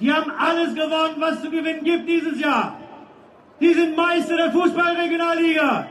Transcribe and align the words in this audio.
Die 0.00 0.10
haben 0.10 0.30
alles 0.30 0.74
gewonnen, 0.74 1.16
was 1.18 1.42
zu 1.42 1.50
gewinnen 1.50 1.84
gibt 1.84 2.08
dieses 2.08 2.40
Jahr. 2.40 2.74
Die 3.60 3.74
sind 3.74 3.94
Meister 3.94 4.36
der 4.36 4.50
Fußballregionalliga. 4.50 5.86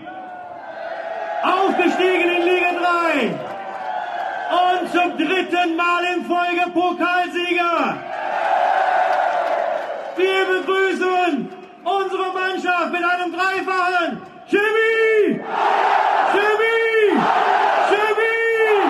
Aufgestiegen 1.43 2.29
in 2.37 2.43
Liga 2.43 2.71
3. 2.73 3.39
Und 4.49 4.91
zum 4.91 5.15
dritten 5.15 5.75
Mal 5.75 6.03
in 6.15 6.25
Folge 6.25 6.71
Pokalsieger. 6.73 7.97
Wir 10.17 10.45
begrüßen 10.57 11.49
unsere 11.83 12.33
Mannschaft 12.33 12.91
mit 12.91 13.03
einem 13.03 13.31
dreifachen 13.31 14.21
Chemie! 14.49 15.39
Chemie! 16.33 17.13
Chemie! 17.89 18.81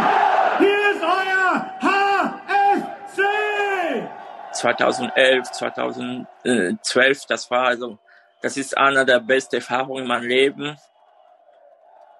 Hier 0.59 0.91
ist 0.91 1.03
euer 1.03 1.65
HFC! 1.81 3.19
2011, 4.59 5.51
2012, 5.51 7.25
das 7.27 7.49
war 7.49 7.67
also, 7.67 7.97
das 8.41 8.57
ist 8.57 8.77
einer 8.77 9.05
der 9.05 9.19
besten 9.19 9.55
Erfahrungen 9.55 10.03
in 10.03 10.07
meinem 10.07 10.27
Leben. 10.27 10.77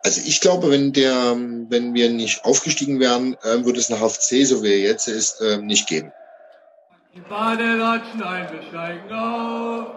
Also 0.04 0.22
ich 0.26 0.40
glaube, 0.40 0.72
wenn 0.72 0.94
der, 0.94 1.36
wenn 1.70 1.94
wir 1.94 2.10
nicht 2.10 2.46
aufgestiegen 2.46 3.00
wären, 3.00 3.34
äh, 3.44 3.66
würde 3.66 3.80
es 3.80 3.92
eine 3.92 4.00
HFC, 4.00 4.46
so 4.46 4.64
wie 4.64 4.72
er 4.72 4.80
jetzt 4.80 5.08
ist, 5.08 5.42
äh, 5.42 5.58
nicht 5.58 5.88
geben. 5.88 6.12
Die 7.14 7.20
Badelatschen 7.20 8.24
ein, 8.24 8.48
wir 8.52 8.62
steigen 8.70 9.12
auf. 9.12 9.88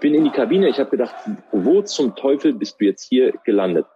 bin 0.00 0.14
in 0.14 0.24
die 0.24 0.30
Kabine. 0.30 0.68
Ich 0.68 0.78
habe 0.78 0.90
gedacht, 0.90 1.14
wo 1.52 1.82
zum 1.82 2.16
Teufel 2.16 2.54
bist 2.54 2.80
du 2.80 2.86
jetzt 2.86 3.04
hier 3.08 3.32
gelandet? 3.44 3.86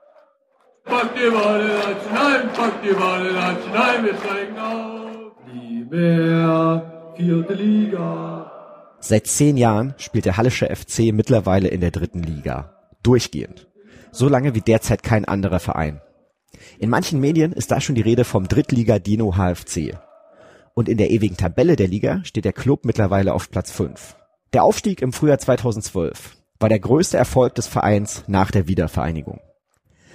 Pack 0.84 1.14
die 1.16 1.28
Badelatschen 1.28 2.16
ein, 2.16 2.52
pack 2.52 2.82
die 2.82 2.94
Badelatschen 2.94 3.72
ein, 3.72 4.04
wir 4.04 4.14
steigen 4.16 4.58
auf. 4.58 5.32
Lieber 5.52 6.97
vierte 7.18 7.54
Liga. 7.54 8.96
Seit 9.00 9.26
zehn 9.26 9.56
Jahren 9.56 9.94
spielt 9.98 10.24
der 10.24 10.36
Hallische 10.36 10.74
FC 10.74 11.12
mittlerweile 11.12 11.68
in 11.68 11.80
der 11.80 11.90
dritten 11.90 12.22
Liga. 12.22 12.74
Durchgehend. 13.02 13.66
So 14.12 14.28
lange 14.28 14.54
wie 14.54 14.60
derzeit 14.60 15.02
kein 15.02 15.24
anderer 15.24 15.58
Verein. 15.58 16.00
In 16.78 16.90
manchen 16.90 17.20
Medien 17.20 17.52
ist 17.52 17.72
da 17.72 17.80
schon 17.80 17.96
die 17.96 18.02
Rede 18.02 18.24
vom 18.24 18.46
Drittliga-Dino 18.46 19.34
HFC. 19.36 19.98
Und 20.74 20.88
in 20.88 20.96
der 20.96 21.10
ewigen 21.10 21.36
Tabelle 21.36 21.74
der 21.74 21.88
Liga 21.88 22.20
steht 22.24 22.44
der 22.44 22.52
Club 22.52 22.84
mittlerweile 22.84 23.34
auf 23.34 23.50
Platz 23.50 23.72
5. 23.72 24.16
Der 24.52 24.62
Aufstieg 24.62 25.02
im 25.02 25.12
Frühjahr 25.12 25.38
2012 25.38 26.36
war 26.60 26.68
der 26.68 26.78
größte 26.78 27.16
Erfolg 27.16 27.56
des 27.56 27.66
Vereins 27.66 28.24
nach 28.28 28.52
der 28.52 28.68
Wiedervereinigung. 28.68 29.40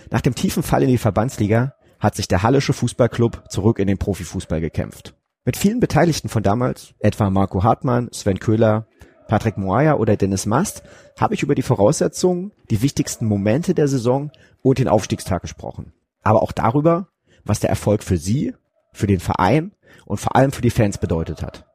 Nach 0.09 0.22
dem 0.22 0.35
tiefen 0.35 0.63
Fall 0.63 0.83
in 0.83 0.89
die 0.89 0.97
Verbandsliga 0.97 1.75
hat 2.00 2.16
sich 2.16 2.30
der 2.30 2.44
Hallische 2.44 2.73
Fußballclub 2.73 3.44
zurück 3.50 3.80
in 3.80 3.88
den 3.88 3.97
Profifußball 3.97 4.61
gekämpft. 4.61 5.16
Mit 5.45 5.58
vielen 5.58 5.81
Beteiligten 5.81 6.30
von 6.30 6.41
damals, 6.41 6.94
etwa 6.99 7.30
Marco 7.30 7.63
Hartmann, 7.63 8.08
Sven 8.13 8.39
Köhler, 8.39 8.88
Patrick 9.27 9.58
Moaya 9.58 9.95
oder 9.95 10.16
Dennis 10.16 10.45
Mast, 10.45 10.83
habe 11.19 11.33
ich 11.33 11.44
über 11.44 11.53
die 11.53 11.61
Voraussetzungen, 11.61 12.53
die 12.69 12.81
wichtigsten 12.81 13.25
Momente 13.25 13.73
der 13.73 13.89
Saison 13.89 14.31
und 14.61 14.80
den 14.80 14.88
Aufstiegstag 14.88 15.41
gesprochen. 15.41 15.91
Aber 16.22 16.44
auch 16.44 16.53
darüber, 16.53 17.09
was 17.44 17.59
der 17.59 17.69
Erfolg 17.69 18.03
für 18.03 18.17
sie, 18.17 18.53
für 18.94 19.08
den 19.08 19.19
Verein 19.19 19.73
und 20.05 20.22
vor 20.22 20.35
allem 20.38 20.53
für 20.53 20.61
die 20.61 20.69
Fans 20.69 20.97
bedeutet 20.97 21.41
hat. 21.41 21.66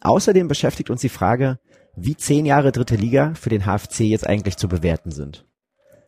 Außerdem 0.00 0.48
beschäftigt 0.48 0.90
uns 0.90 1.00
die 1.00 1.08
Frage, 1.08 1.60
wie 1.94 2.16
zehn 2.16 2.44
Jahre 2.44 2.72
dritte 2.72 2.96
Liga 2.96 3.34
für 3.34 3.50
den 3.50 3.66
HFC 3.66 4.00
jetzt 4.00 4.26
eigentlich 4.26 4.56
zu 4.56 4.66
bewerten 4.66 5.12
sind. 5.12 5.46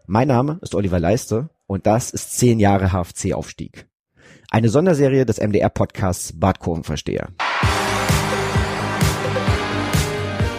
Mein 0.06 0.28
Name 0.28 0.58
ist 0.62 0.74
Oliver 0.74 0.98
Leiste 0.98 1.48
und 1.66 1.86
das 1.86 2.10
ist 2.10 2.36
zehn 2.36 2.58
Jahre 2.58 2.88
HFC-Aufstieg. 2.88 3.86
Eine 4.54 4.68
Sonderserie 4.68 5.26
des 5.26 5.40
MDR-Podcasts 5.40 6.38
Badkurvenversteher. 6.38 7.30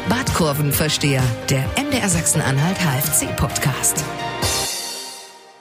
Badkurvenversteher, 0.10 1.24
der 1.50 1.64
MDR 1.82 2.10
Sachsen-Anhalt 2.10 2.76
HFC-Podcast. 2.78 4.04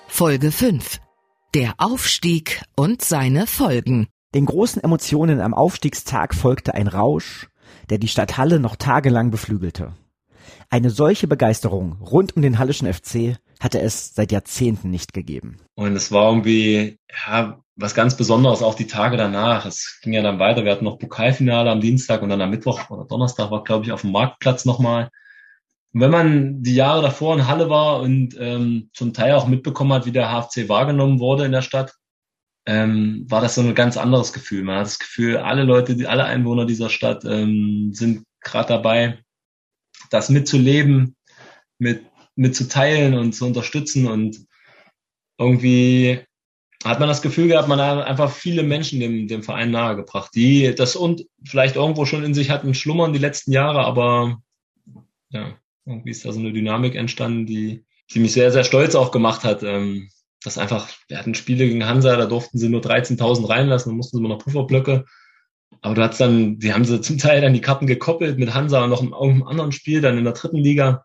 Folge 0.09 0.51
5. 0.51 0.99
Der 1.55 1.75
Aufstieg 1.79 2.63
und 2.75 3.03
seine 3.03 3.47
Folgen. 3.47 4.09
Den 4.35 4.47
großen 4.47 4.83
Emotionen 4.83 5.41
am 5.41 5.55
Aufstiegstag 5.55 6.35
folgte 6.35 6.75
ein 6.75 6.89
Rausch, 6.89 7.49
der 7.89 7.99
die 7.99 8.09
Stadt 8.09 8.37
Halle 8.37 8.59
noch 8.59 8.75
tagelang 8.75 9.31
beflügelte. 9.31 9.93
Eine 10.71 10.91
solche 10.91 11.27
Begeisterung 11.27 11.99
rund 12.01 12.37
um 12.37 12.43
den 12.43 12.59
Hallischen 12.59 12.93
FC 12.93 13.39
hatte 13.61 13.81
es 13.81 14.15
seit 14.15 14.33
Jahrzehnten 14.33 14.91
nicht 14.91 15.13
gegeben. 15.13 15.59
Und 15.75 15.97
es 15.97 16.13
war 16.13 16.31
irgendwie 16.31 16.99
ja, 17.27 17.61
was 17.77 17.95
ganz 17.95 18.17
Besonderes, 18.17 18.63
auch 18.63 18.75
die 18.75 18.87
Tage 18.87 19.17
danach. 19.17 19.67
Es 19.67 19.99
ging 20.03 20.13
ja 20.13 20.23
dann 20.23 20.39
weiter. 20.39 20.65
Wir 20.65 20.73
hatten 20.73 20.85
noch 20.85 20.99
Pokalfinale 20.99 21.71
am 21.71 21.81
Dienstag 21.81 22.23
und 22.23 22.29
dann 22.29 22.41
am 22.41 22.51
Mittwoch 22.51 22.91
oder 22.91 23.05
Donnerstag 23.05 23.51
war, 23.51 23.65
glaube 23.65 23.85
ich, 23.85 23.93
auf 23.93 24.03
dem 24.03 24.13
Marktplatz 24.13 24.65
nochmal. 24.65 25.11
Und 25.93 26.01
wenn 26.01 26.11
man 26.11 26.63
die 26.63 26.75
Jahre 26.75 27.03
davor 27.03 27.37
in 27.37 27.47
Halle 27.47 27.71
war 27.71 28.01
und 28.01 28.37
ähm, 28.39 28.91
zum 28.93 29.13
Teil 29.13 29.35
auch 29.35 29.47
mitbekommen 29.47 29.93
hat, 29.93 30.07
wie 30.07 30.13
der 30.13 30.31
HFC 30.31 30.69
wahrgenommen 30.69 31.21
wurde 31.21 31.45
in 31.45 31.53
der 31.53 31.63
Stadt, 31.63 31.95
ähm, 32.67 33.27
war 33.29 33.41
das 33.41 33.55
so 33.55 33.61
ein 33.61 33.75
ganz 33.75 33.97
anderes 33.97 34.33
Gefühl. 34.33 34.65
Man 34.65 34.77
hat 34.77 34.87
das 34.87 34.99
Gefühl, 34.99 35.37
alle 35.37 35.65
Leute, 35.65 36.09
alle 36.09 36.25
Einwohner 36.25 36.67
dieser 36.67 36.89
Stadt 36.89 37.25
ähm, 37.25 37.91
sind 37.93 38.25
gerade 38.41 38.69
dabei, 38.69 39.24
das 40.11 40.29
mitzuleben, 40.29 41.17
mit 41.79 42.05
mitzuteilen 42.37 43.15
und 43.15 43.33
zu 43.33 43.47
unterstützen 43.47 44.07
und 44.07 44.47
irgendwie 45.39 46.21
hat 46.85 47.01
man 47.01 47.09
das 47.09 47.23
Gefühl 47.23 47.49
gehabt, 47.49 47.69
man 47.69 47.81
hat 47.81 48.07
einfach 48.07 48.31
viele 48.31 48.63
Menschen 48.63 49.01
dem, 49.01 49.27
dem 49.27 49.43
Verein 49.43 49.71
nahegebracht, 49.71 50.31
die 50.35 50.75
das 50.75 50.97
und 50.97 51.27
vielleicht 51.45 51.77
irgendwo 51.77 52.05
schon 52.05 52.25
in 52.25 52.35
sich 52.35 52.51
hatten 52.51 52.75
schlummern 52.75 53.13
die 53.13 53.19
letzten 53.19 53.53
Jahre, 53.53 53.85
aber 53.85 54.43
ja, 55.31 55.57
irgendwie 55.87 56.11
ist 56.11 56.25
da 56.25 56.33
so 56.33 56.41
eine 56.41 56.53
Dynamik 56.53 56.95
entstanden, 56.95 57.47
die, 57.47 57.85
die 58.11 58.21
mich 58.21 58.33
sehr, 58.33 58.53
sehr 58.53 58.65
stolz 58.65 58.95
auch 58.95 59.11
gemacht 59.11 59.45
hat. 59.45 59.63
Ähm, 59.63 60.09
das 60.43 60.59
einfach, 60.59 60.89
wir 61.09 61.19
hatten 61.19 61.35
Spiele 61.35 61.67
gegen 61.67 61.87
Hansa, 61.87 62.17
da 62.17 62.27
durften 62.27 62.59
sie 62.59 62.69
nur 62.69 62.83
13.000 62.83 63.49
reinlassen, 63.49 63.91
dann 63.91 63.97
mussten 63.97 64.19
sie 64.19 64.23
immer 64.23 64.35
noch 64.35 64.45
Pufferblöcke. 64.45 65.07
Aber 65.85 65.95
du 65.95 66.03
hast 66.03 66.19
dann, 66.19 66.59
die 66.59 66.73
haben 66.73 66.87
sie 66.87 67.03
zum 67.03 67.19
Teil 67.19 67.43
dann 67.43 67.53
die 67.53 67.61
Karten 67.61 67.87
gekoppelt 67.87 68.39
mit 68.39 68.55
Hansa 68.55 68.87
noch 68.87 69.03
in 69.03 69.11
irgendeinem 69.13 69.43
anderen 69.43 69.71
Spiel, 69.71 70.01
dann 70.01 70.17
in 70.17 70.25
der 70.25 70.33
dritten 70.33 70.57
Liga 70.57 71.05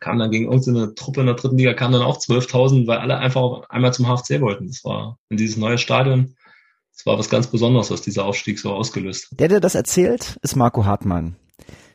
kam 0.00 0.18
dann 0.18 0.32
gegen 0.32 0.50
irgendeine 0.50 0.96
Truppe 0.96 1.20
in 1.20 1.26
der 1.26 1.36
dritten 1.36 1.56
Liga, 1.56 1.72
kamen 1.72 1.92
dann 1.92 2.02
auch 2.02 2.18
12.000, 2.18 2.88
weil 2.88 2.98
alle 2.98 3.16
einfach 3.18 3.68
einmal 3.68 3.92
zum 3.92 4.06
HFC 4.06 4.40
wollten. 4.40 4.66
Das 4.66 4.84
war 4.84 5.18
in 5.28 5.36
dieses 5.36 5.56
neue 5.56 5.78
Stadion. 5.78 6.34
Das 6.92 7.06
war 7.06 7.16
was 7.16 7.30
ganz 7.30 7.46
Besonderes, 7.46 7.92
was 7.92 8.02
dieser 8.02 8.24
Aufstieg 8.24 8.58
so 8.58 8.72
ausgelöst 8.72 9.30
hat. 9.30 9.38
Der, 9.38 9.46
der 9.46 9.60
das 9.60 9.76
erzählt, 9.76 10.36
ist 10.42 10.56
Marco 10.56 10.84
Hartmann. 10.84 11.36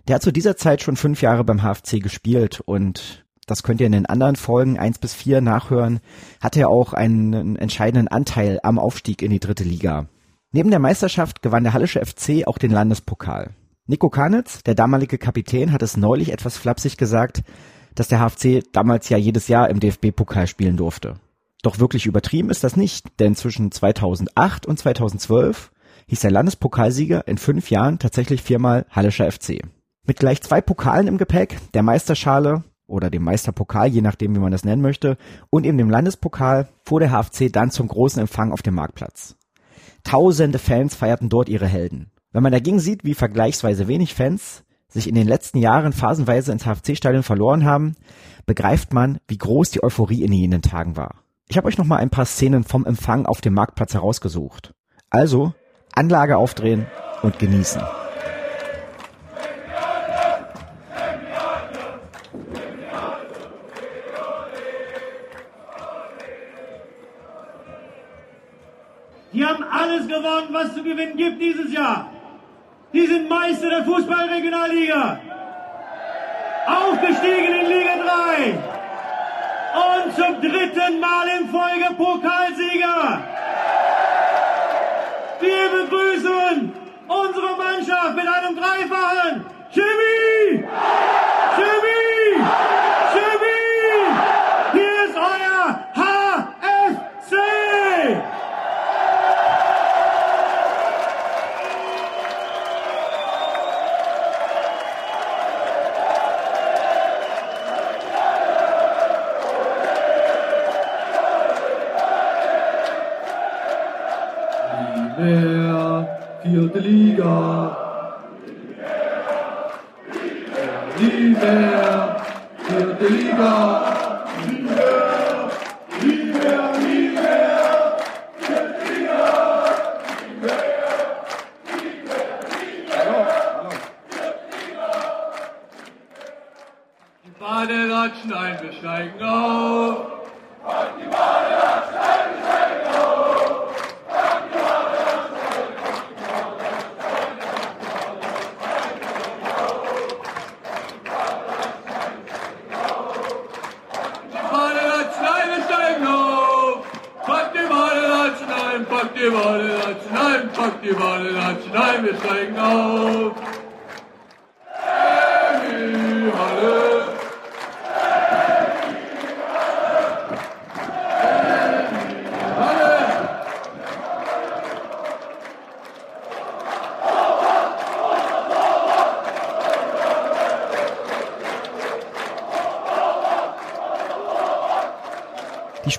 Der 0.07 0.15
hat 0.15 0.23
zu 0.23 0.31
dieser 0.31 0.55
Zeit 0.55 0.81
schon 0.81 0.95
fünf 0.95 1.21
Jahre 1.21 1.43
beim 1.43 1.61
HFC 1.61 2.01
gespielt 2.01 2.61
und 2.61 3.25
das 3.47 3.63
könnt 3.63 3.81
ihr 3.81 3.87
in 3.87 3.91
den 3.91 4.05
anderen 4.05 4.37
Folgen 4.37 4.79
eins 4.79 4.97
bis 4.97 5.13
vier 5.13 5.41
nachhören, 5.41 5.99
hat 6.39 6.55
er 6.55 6.69
auch 6.69 6.93
einen 6.93 7.57
entscheidenden 7.57 8.07
Anteil 8.07 8.61
am 8.63 8.79
Aufstieg 8.79 9.21
in 9.21 9.31
die 9.31 9.41
dritte 9.41 9.65
Liga. 9.65 10.07
Neben 10.55 10.69
der 10.69 10.79
Meisterschaft 10.79 11.41
gewann 11.41 11.63
der 11.63 11.73
Hallische 11.73 12.05
FC 12.05 12.45
auch 12.45 12.59
den 12.59 12.69
Landespokal. 12.69 13.55
Nico 13.87 14.11
Kanitz, 14.11 14.61
der 14.61 14.75
damalige 14.75 15.17
Kapitän, 15.17 15.71
hat 15.71 15.81
es 15.81 15.97
neulich 15.97 16.31
etwas 16.31 16.57
flapsig 16.57 16.95
gesagt, 16.95 17.41
dass 17.95 18.07
der 18.07 18.19
HFC 18.19 18.63
damals 18.71 19.09
ja 19.09 19.17
jedes 19.17 19.47
Jahr 19.47 19.71
im 19.71 19.79
DFB-Pokal 19.79 20.45
spielen 20.45 20.77
durfte. 20.77 21.15
Doch 21.63 21.79
wirklich 21.79 22.05
übertrieben 22.05 22.51
ist 22.51 22.63
das 22.63 22.75
nicht, 22.75 23.19
denn 23.19 23.35
zwischen 23.35 23.71
2008 23.71 24.67
und 24.67 24.77
2012 24.77 25.71
hieß 26.05 26.19
der 26.19 26.31
Landespokalsieger 26.31 27.27
in 27.27 27.39
fünf 27.39 27.71
Jahren 27.71 27.97
tatsächlich 27.97 28.43
viermal 28.43 28.85
Hallischer 28.91 29.31
FC. 29.31 29.59
Mit 30.05 30.19
gleich 30.19 30.43
zwei 30.43 30.61
Pokalen 30.61 31.07
im 31.07 31.17
Gepäck, 31.17 31.57
der 31.73 31.81
Meisterschale 31.81 32.63
oder 32.85 33.09
dem 33.09 33.23
Meisterpokal, 33.23 33.87
je 33.87 34.01
nachdem 34.01 34.35
wie 34.35 34.39
man 34.39 34.51
das 34.51 34.65
nennen 34.65 34.83
möchte, 34.83 35.17
und 35.49 35.65
eben 35.65 35.79
dem 35.79 35.89
Landespokal 35.89 36.69
fuhr 36.83 36.99
der 36.99 37.09
HFC 37.09 37.51
dann 37.51 37.71
zum 37.71 37.87
großen 37.87 38.21
Empfang 38.21 38.51
auf 38.51 38.61
dem 38.61 38.75
Marktplatz. 38.75 39.35
Tausende 40.03 40.59
Fans 40.59 40.95
feierten 40.95 41.29
dort 41.29 41.49
ihre 41.49 41.67
Helden. 41.67 42.11
Wenn 42.31 42.43
man 42.43 42.51
dagegen 42.51 42.79
sieht, 42.79 43.03
wie 43.03 43.13
vergleichsweise 43.13 43.87
wenig 43.87 44.13
Fans 44.13 44.63
sich 44.87 45.07
in 45.07 45.15
den 45.15 45.27
letzten 45.27 45.57
Jahren 45.57 45.93
phasenweise 45.93 46.51
ins 46.51 46.65
HFC-Stadion 46.65 47.23
verloren 47.23 47.65
haben, 47.65 47.95
begreift 48.45 48.93
man, 48.93 49.19
wie 49.27 49.37
groß 49.37 49.71
die 49.71 49.83
Euphorie 49.83 50.23
in 50.23 50.33
jenen 50.33 50.61
Tagen 50.61 50.95
war. 50.95 51.15
Ich 51.47 51.57
habe 51.57 51.67
euch 51.67 51.77
noch 51.77 51.85
mal 51.85 51.97
ein 51.97 52.09
paar 52.09 52.25
Szenen 52.25 52.63
vom 52.63 52.85
Empfang 52.85 53.25
auf 53.25 53.41
dem 53.41 53.53
Marktplatz 53.53 53.93
herausgesucht. 53.93 54.73
Also 55.09 55.53
Anlage 55.93 56.37
aufdrehen 56.37 56.85
und 57.21 57.39
genießen. 57.39 57.81
Die 69.33 69.43
haben 69.43 69.62
alles 69.83 70.07
gewonnen, 70.07 70.49
was 70.51 70.73
zu 70.73 70.83
gewinnen 70.83 71.17
gibt 71.17 71.41
dieses 71.41 71.71
Jahr. 71.73 72.09
Die 72.93 73.05
sind 73.05 73.27
Meister 73.27 73.69
der 73.69 73.83
Fußballregionalliga. 73.83 75.19
Aufgestiegen 76.65 77.53
in 77.61 77.67
Liga 77.67 77.95
3. 77.97 78.59
Und 79.85 80.15
zum 80.15 80.41
dritten 80.41 80.99
Mal 80.99 81.27
in 81.37 81.49
Folge 81.49 81.87
Pokalsieger. 81.97 83.21
Wir 85.41 85.63
begrüßen 85.77 86.71
unsere 87.07 87.57
Mannschaft 87.57 88.15
mit 88.15 88.27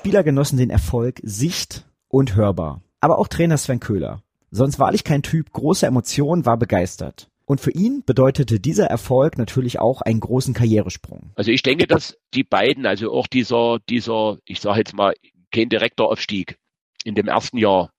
Spieler 0.05 0.23
genossen 0.23 0.59
den 0.59 0.69
Erfolg 0.69 1.19
sicht- 1.23 1.87
und 2.09 2.37
hörbar. 2.37 2.83
Aber 3.01 3.19
auch 3.19 3.27
Trainer 3.27 3.57
Sven 3.57 3.81
Köhler. 3.81 4.23
Sonst 4.51 4.79
wahrlich 4.79 5.03
kein 5.03 5.23
Typ 5.23 5.51
großer 5.51 5.87
Emotionen, 5.87 6.45
war 6.45 6.59
begeistert. 6.59 7.31
Und 7.47 7.63
für 7.63 7.71
ihn 7.71 8.03
bedeutete 8.05 8.61
dieser 8.61 8.85
Erfolg 8.85 9.39
natürlich 9.39 9.79
auch 9.79 10.03
einen 10.03 10.21
großen 10.21 10.53
Karrieresprung. 10.53 11.31
Also 11.37 11.53
ich 11.53 11.63
denke, 11.63 11.87
dass 11.87 12.19
die 12.35 12.45
beiden, 12.45 12.85
also 12.85 13.13
auch 13.13 13.27
dieser, 13.27 13.79
dieser, 13.89 14.37
ich 14.45 14.61
sage 14.61 14.81
jetzt 14.81 14.93
mal, 14.93 15.15
kein 15.51 15.71
direkter 15.71 16.05
Aufstieg 16.05 16.59
in 17.05 17.15
dem 17.15 17.27
ersten 17.27 17.57
Jahr, 17.57 17.91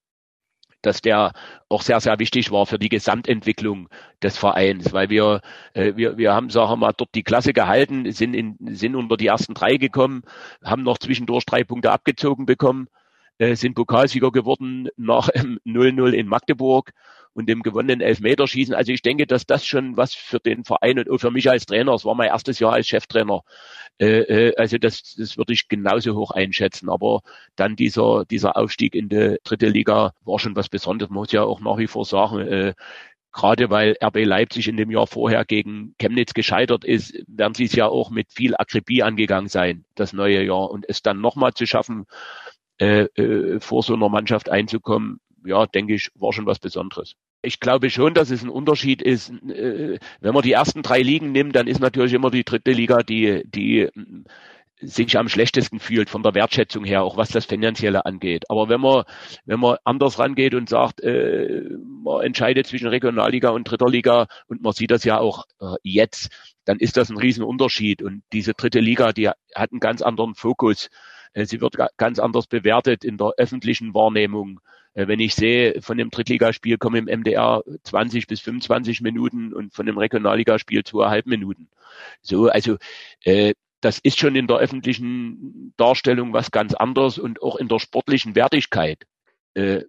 dass 0.85 1.01
der 1.01 1.33
auch 1.69 1.81
sehr, 1.81 1.99
sehr 1.99 2.19
wichtig 2.19 2.51
war 2.51 2.65
für 2.65 2.79
die 2.79 2.89
Gesamtentwicklung 2.89 3.89
des 4.21 4.37
Vereins, 4.37 4.93
weil 4.93 5.09
wir, 5.09 5.41
äh, 5.73 5.93
wir, 5.95 6.17
wir 6.17 6.33
haben, 6.33 6.49
sagen 6.49 6.71
wir 6.71 6.77
mal, 6.77 6.93
dort 6.95 7.15
die 7.15 7.23
Klasse 7.23 7.53
gehalten, 7.53 8.11
sind, 8.11 8.33
in, 8.33 8.57
sind 8.75 8.95
unter 8.95 9.17
die 9.17 9.27
ersten 9.27 9.53
drei 9.53 9.77
gekommen, 9.77 10.23
haben 10.63 10.83
noch 10.83 10.97
zwischendurch 10.97 11.45
drei 11.45 11.63
Punkte 11.63 11.91
abgezogen 11.91 12.45
bekommen, 12.45 12.87
äh, 13.37 13.55
sind 13.55 13.75
Pokalsieger 13.75 14.31
geworden 14.31 14.89
nach 14.97 15.29
ähm, 15.33 15.59
0-0 15.65 16.11
in 16.11 16.27
Magdeburg 16.27 16.91
und 17.35 17.49
dem 17.49 17.61
gewonnenen 17.61 18.01
Elfmeterschießen. 18.01 18.73
Also 18.73 18.93
ich 18.93 19.01
denke, 19.01 19.27
dass 19.27 19.45
das 19.45 19.65
schon 19.65 19.97
was 19.97 20.15
für 20.15 20.39
den 20.39 20.63
Verein 20.63 20.97
und 20.97 21.09
auch 21.09 21.17
für 21.17 21.31
mich 21.31 21.49
als 21.49 21.65
Trainer, 21.65 21.93
es 21.93 22.05
war 22.05 22.15
mein 22.15 22.29
erstes 22.29 22.59
Jahr 22.59 22.73
als 22.73 22.87
Cheftrainer, 22.87 23.41
äh, 23.99 24.21
äh, 24.21 24.55
also 24.57 24.77
das, 24.77 25.15
das 25.17 25.37
würde 25.37 25.53
ich 25.53 25.67
genauso 25.67 26.15
hoch 26.15 26.31
einschätzen. 26.31 26.89
Aber 26.89 27.21
dann 27.55 27.75
dieser, 27.75 28.25
dieser 28.25 28.57
Aufstieg 28.57 28.95
in 28.95 29.09
die 29.09 29.37
dritte 29.43 29.67
Liga 29.67 30.13
war 30.23 30.39
schon 30.39 30.55
was 30.55 30.69
Besonderes. 30.69 31.09
Man 31.09 31.19
muss 31.19 31.31
ja 31.33 31.43
auch 31.43 31.59
nach 31.59 31.77
wie 31.77 31.87
vor 31.87 32.05
sagen, 32.05 32.39
äh, 32.39 32.73
gerade 33.33 33.69
weil 33.69 33.97
RB 34.01 34.23
Leipzig 34.25 34.69
in 34.69 34.77
dem 34.77 34.89
Jahr 34.89 35.07
vorher 35.07 35.43
gegen 35.43 35.93
Chemnitz 35.99 36.33
gescheitert 36.33 36.85
ist, 36.85 37.13
werden 37.27 37.53
sie 37.53 37.65
es 37.65 37.75
ja 37.75 37.87
auch 37.87 38.09
mit 38.09 38.31
viel 38.31 38.55
Akribie 38.55 39.03
angegangen 39.03 39.49
sein, 39.49 39.83
das 39.95 40.13
neue 40.13 40.41
Jahr. 40.43 40.71
Und 40.71 40.85
es 40.87 41.01
dann 41.01 41.19
nochmal 41.19 41.53
zu 41.53 41.67
schaffen, 41.67 42.05
äh, 42.79 43.03
äh, 43.15 43.59
vor 43.59 43.83
so 43.83 43.93
einer 43.93 44.09
Mannschaft 44.09 44.49
einzukommen, 44.49 45.19
ja, 45.45 45.65
denke 45.65 45.95
ich, 45.95 46.09
war 46.15 46.33
schon 46.33 46.45
was 46.45 46.59
Besonderes. 46.59 47.15
Ich 47.45 47.59
glaube 47.59 47.89
schon, 47.89 48.13
dass 48.13 48.29
es 48.31 48.43
ein 48.43 48.49
Unterschied 48.49 49.01
ist. 49.01 49.29
Äh, 49.49 49.99
wenn 50.21 50.33
man 50.33 50.43
die 50.43 50.51
ersten 50.53 50.81
drei 50.83 51.01
Ligen 51.01 51.31
nimmt, 51.31 51.55
dann 51.55 51.67
ist 51.67 51.79
natürlich 51.79 52.13
immer 52.13 52.31
die 52.31 52.43
dritte 52.43 52.71
Liga, 52.71 52.97
die, 53.03 53.43
die 53.45 53.87
mm, 53.93 54.23
sich 54.81 55.17
am 55.17 55.29
schlechtesten 55.29 55.79
fühlt 55.79 56.09
von 56.09 56.21
der 56.23 56.35
Wertschätzung 56.35 56.83
her, 56.83 57.03
auch 57.03 57.17
was 57.17 57.29
das 57.29 57.45
Finanzielle 57.45 58.05
angeht. 58.05 58.43
Aber 58.49 58.69
wenn 58.69 58.81
man, 58.81 59.03
wenn 59.45 59.59
man 59.59 59.77
anders 59.85 60.19
rangeht 60.19 60.53
und 60.53 60.69
sagt, 60.69 61.01
äh, 61.01 61.63
man 62.03 62.23
entscheidet 62.23 62.67
zwischen 62.67 62.87
Regionalliga 62.87 63.49
und 63.49 63.63
dritter 63.65 63.87
Liga 63.89 64.27
und 64.47 64.61
man 64.61 64.73
sieht 64.73 64.91
das 64.91 65.03
ja 65.05 65.19
auch 65.19 65.45
äh, 65.61 65.75
jetzt, 65.83 66.29
dann 66.65 66.79
ist 66.79 66.97
das 66.97 67.09
ein 67.09 67.17
Riesenunterschied. 67.17 68.01
Und 68.01 68.23
diese 68.33 68.53
dritte 68.53 68.79
Liga, 68.79 69.13
die 69.13 69.29
hat 69.29 69.71
einen 69.71 69.79
ganz 69.79 70.01
anderen 70.01 70.35
Fokus. 70.35 70.89
Sie 71.35 71.59
wird 71.61 71.75
ga- 71.75 71.89
ganz 71.97 72.19
anders 72.19 72.47
bewertet 72.47 73.03
in 73.03 73.17
der 73.17 73.33
öffentlichen 73.37 73.93
Wahrnehmung. 73.93 74.59
Äh, 74.95 75.07
Wenn 75.07 75.19
ich 75.19 75.35
sehe, 75.35 75.81
von 75.81 75.97
dem 75.97 76.09
Drittligaspiel 76.09 76.77
kommen 76.77 77.07
im 77.07 77.19
MDR 77.19 77.63
20 77.83 78.27
bis 78.27 78.41
25 78.41 79.01
Minuten 79.01 79.53
und 79.53 79.73
von 79.73 79.85
dem 79.85 79.97
Regionalligaspiel 79.97 80.83
zweieinhalb 80.83 81.27
Minuten. 81.27 81.69
So, 82.21 82.49
also 82.49 82.77
äh, 83.23 83.53
das 83.81 83.99
ist 83.99 84.17
schon 84.17 84.35
in 84.35 84.47
der 84.47 84.57
öffentlichen 84.57 85.73
Darstellung 85.77 86.33
was 86.33 86.49
ganz 86.49 86.73
anderes 86.73 87.19
und 87.19 87.43
auch 87.43 87.57
in 87.57 87.67
der 87.67 87.79
sportlichen 87.79 88.35
Wertigkeit. 88.35 89.05
Äh, 89.53 89.83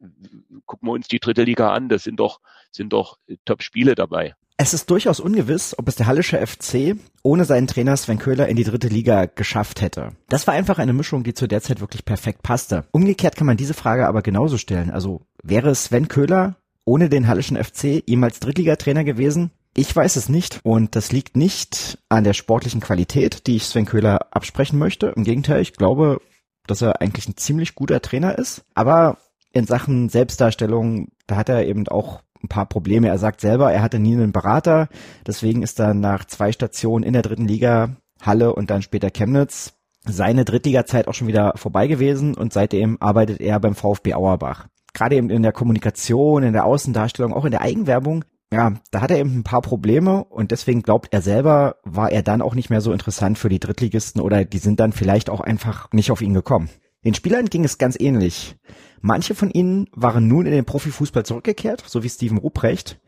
gucken 0.67 0.89
wir 0.89 0.93
uns 0.93 1.09
die 1.09 1.19
dritte 1.19 1.45
Liga 1.45 1.73
an, 1.73 1.89
das 1.89 2.05
sind 2.05 2.21
doch, 2.21 2.41
sind 2.71 2.93
doch 2.93 3.19
Top-Spiele 3.47 3.95
dabei. 3.95 4.35
Es 4.59 4.73
ist 4.73 4.91
durchaus 4.91 5.21
ungewiss, 5.21 5.79
ob 5.79 5.87
es 5.87 5.97
der 5.97 6.07
Hallische 6.07 6.45
FC 6.45 6.97
ohne 7.23 7.45
seinen 7.45 7.67
Trainer 7.67 7.95
Sven 7.95 8.19
Köhler 8.19 8.49
in 8.49 8.57
die 8.57 8.65
dritte 8.65 8.89
Liga 8.89 9.27
geschafft 9.27 9.83
hätte. 9.83 10.13
Das 10.31 10.47
war 10.47 10.55
einfach 10.55 10.79
eine 10.79 10.95
Mischung, 10.95 11.25
die 11.25 11.35
zu 11.35 11.47
der 11.47 11.61
Zeit 11.61 11.81
wirklich 11.81 12.07
perfekt 12.07 12.43
passte. 12.43 12.85
Umgekehrt 12.91 13.37
kann 13.37 13.47
man 13.47 13.59
diese 13.59 13.75
Frage 13.75 14.07
aber 14.07 14.23
genauso 14.23 14.57
stellen. 14.57 14.91
Also 14.91 15.21
wäre 15.43 15.75
Sven 15.75 16.09
Köhler 16.09 16.57
ohne 16.87 17.11
den 17.11 17.29
Hallischen 17.29 17.63
FC 17.63 18.03
jemals 18.07 18.41
Drittligatrainer 18.41 19.05
gewesen? 19.05 19.51
Ich 19.77 19.95
weiß 19.95 20.17
es 20.17 20.31
nicht 20.31 20.61
und 20.63 20.97
das 20.97 21.13
liegt 21.13 21.37
nicht 21.37 21.99
an 22.09 22.25
der 22.25 22.33
sportlichen 22.33 22.81
Qualität, 22.81 23.47
die 23.47 23.57
ich 23.57 23.67
Sven 23.67 23.85
Köhler 23.85 24.29
absprechen 24.31 24.79
möchte. 24.79 25.13
Im 25.15 25.25
Gegenteil, 25.25 25.61
ich 25.61 25.75
glaube, 25.75 26.23
dass 26.67 26.81
er 26.81 27.03
eigentlich 27.03 27.29
ein 27.29 27.37
ziemlich 27.37 27.75
guter 27.75 28.01
Trainer 28.01 28.39
ist. 28.39 28.65
Aber 28.75 29.19
in 29.53 29.67
Sachen 29.67 30.09
Selbstdarstellung, 30.09 31.09
da 31.27 31.37
hat 31.37 31.51
er 31.51 31.67
eben 31.67 31.87
auch 31.89 32.23
ein 32.47 32.49
paar 32.49 32.67
Probleme. 32.67 33.09
Er 33.09 33.19
sagt 33.19 33.41
selber, 33.41 33.73
er 33.73 33.83
hatte 33.83 33.99
nie 33.99 34.15
einen 34.15 34.33
Berater. 34.33 34.89
Deswegen 35.27 35.63
ist 35.63 35.79
er 35.79 35.95
nach 35.95 36.25
zwei 36.25 36.53
Stationen 36.53 37.05
in 37.05 37.13
der 37.13 37.23
dritten 37.23 37.47
Liga, 37.47 37.97
Halle 38.21 38.55
und 38.55 38.71
dann 38.71 38.83
später 38.83 39.11
Chemnitz, 39.11 39.75
seine 40.05 40.45
Drittliga-Zeit 40.45 41.09
auch 41.09 41.15
schon 41.15 41.29
wieder 41.29 41.53
vorbei 41.57 41.87
gewesen 41.87 42.35
und 42.35 42.53
seitdem 42.53 42.97
arbeitet 43.01 43.41
er 43.41 43.61
beim 43.61 43.75
VfB 43.75 44.15
Auerbach. 44.15 44.67
Gerade 44.95 45.17
eben 45.17 45.31
in 45.31 45.43
der 45.43 45.53
Kommunikation, 45.53 46.43
in 46.43 46.53
der 46.53 46.65
Außendarstellung, 46.65 47.35
auch 47.35 47.45
in 47.45 47.51
der 47.51 47.61
Eigenwerbung, 47.61 48.25
ja, 48.53 48.75
da 48.93 49.01
hat 49.01 49.11
er 49.11 49.19
eben 49.19 49.39
ein 49.39 49.45
paar 49.45 49.61
Probleme 49.61 50.25
und 50.25 50.53
deswegen 50.53 50.83
glaubt 50.83 51.13
er 51.13 51.21
selber, 51.21 51.77
war 51.85 52.13
er 52.13 52.23
dann 52.23 52.41
auch 52.41 52.55
nicht 52.55 52.71
mehr 52.71 52.81
so 52.81 52.93
interessant 52.93 53.39
für 53.39 53.49
die 53.49 53.59
Drittligisten 53.59 54.23
oder 54.23 54.45
die 54.45 54.59
sind 54.59 54.79
dann 54.79 54.93
vielleicht 54.93 55.29
auch 55.29 55.41
einfach 55.41 55.91
nicht 55.93 56.13
auf 56.13 56.23
ihn 56.23 56.33
gekommen. 56.33 56.71
Den 57.07 57.15
Spielern 57.15 57.47
ging 57.47 57.63
es 57.63 57.79
ganz 57.79 57.97
ähnlich. 58.01 58.57
Manche 59.01 59.37
von 59.37 59.49
ihnen 59.53 59.89
waren 59.93 60.27
nun 60.27 60.45
in 60.45 60.51
den 60.51 60.65
Profifußball 60.65 61.25
zurückgekehrt, 61.25 61.85
so 61.87 62.03
wie 62.03 62.09
Steven 62.09 62.37
Ruprecht, 62.37 63.01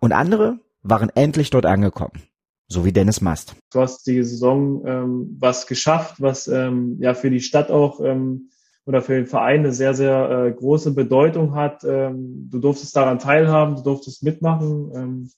und 0.00 0.12
andere 0.12 0.58
waren 0.82 1.10
endlich 1.14 1.50
dort 1.50 1.66
angekommen, 1.66 2.22
so 2.66 2.86
wie 2.86 2.92
Dennis 2.92 3.20
Mast. 3.20 3.54
Du 3.70 3.80
hast 3.80 4.06
die 4.06 4.22
Saison 4.22 4.86
ähm, 4.86 5.36
was 5.38 5.66
geschafft, 5.66 6.14
was 6.18 6.48
ähm, 6.48 6.96
ja 6.98 7.12
für 7.12 7.28
die 7.28 7.40
Stadt 7.40 7.70
auch 7.70 8.00
ähm, 8.00 8.48
oder 8.86 9.02
für 9.02 9.16
den 9.16 9.26
Verein 9.26 9.60
eine 9.60 9.74
sehr, 9.74 9.92
sehr 9.92 10.30
äh, 10.30 10.52
große 10.52 10.94
Bedeutung 10.94 11.54
hat. 11.54 11.84
Ähm, 11.84 12.48
du 12.50 12.58
durftest 12.58 12.96
daran 12.96 13.18
teilhaben, 13.18 13.76
du 13.76 13.82
durftest 13.82 14.22
mitmachen, 14.22 14.92
ähm, 14.94 15.30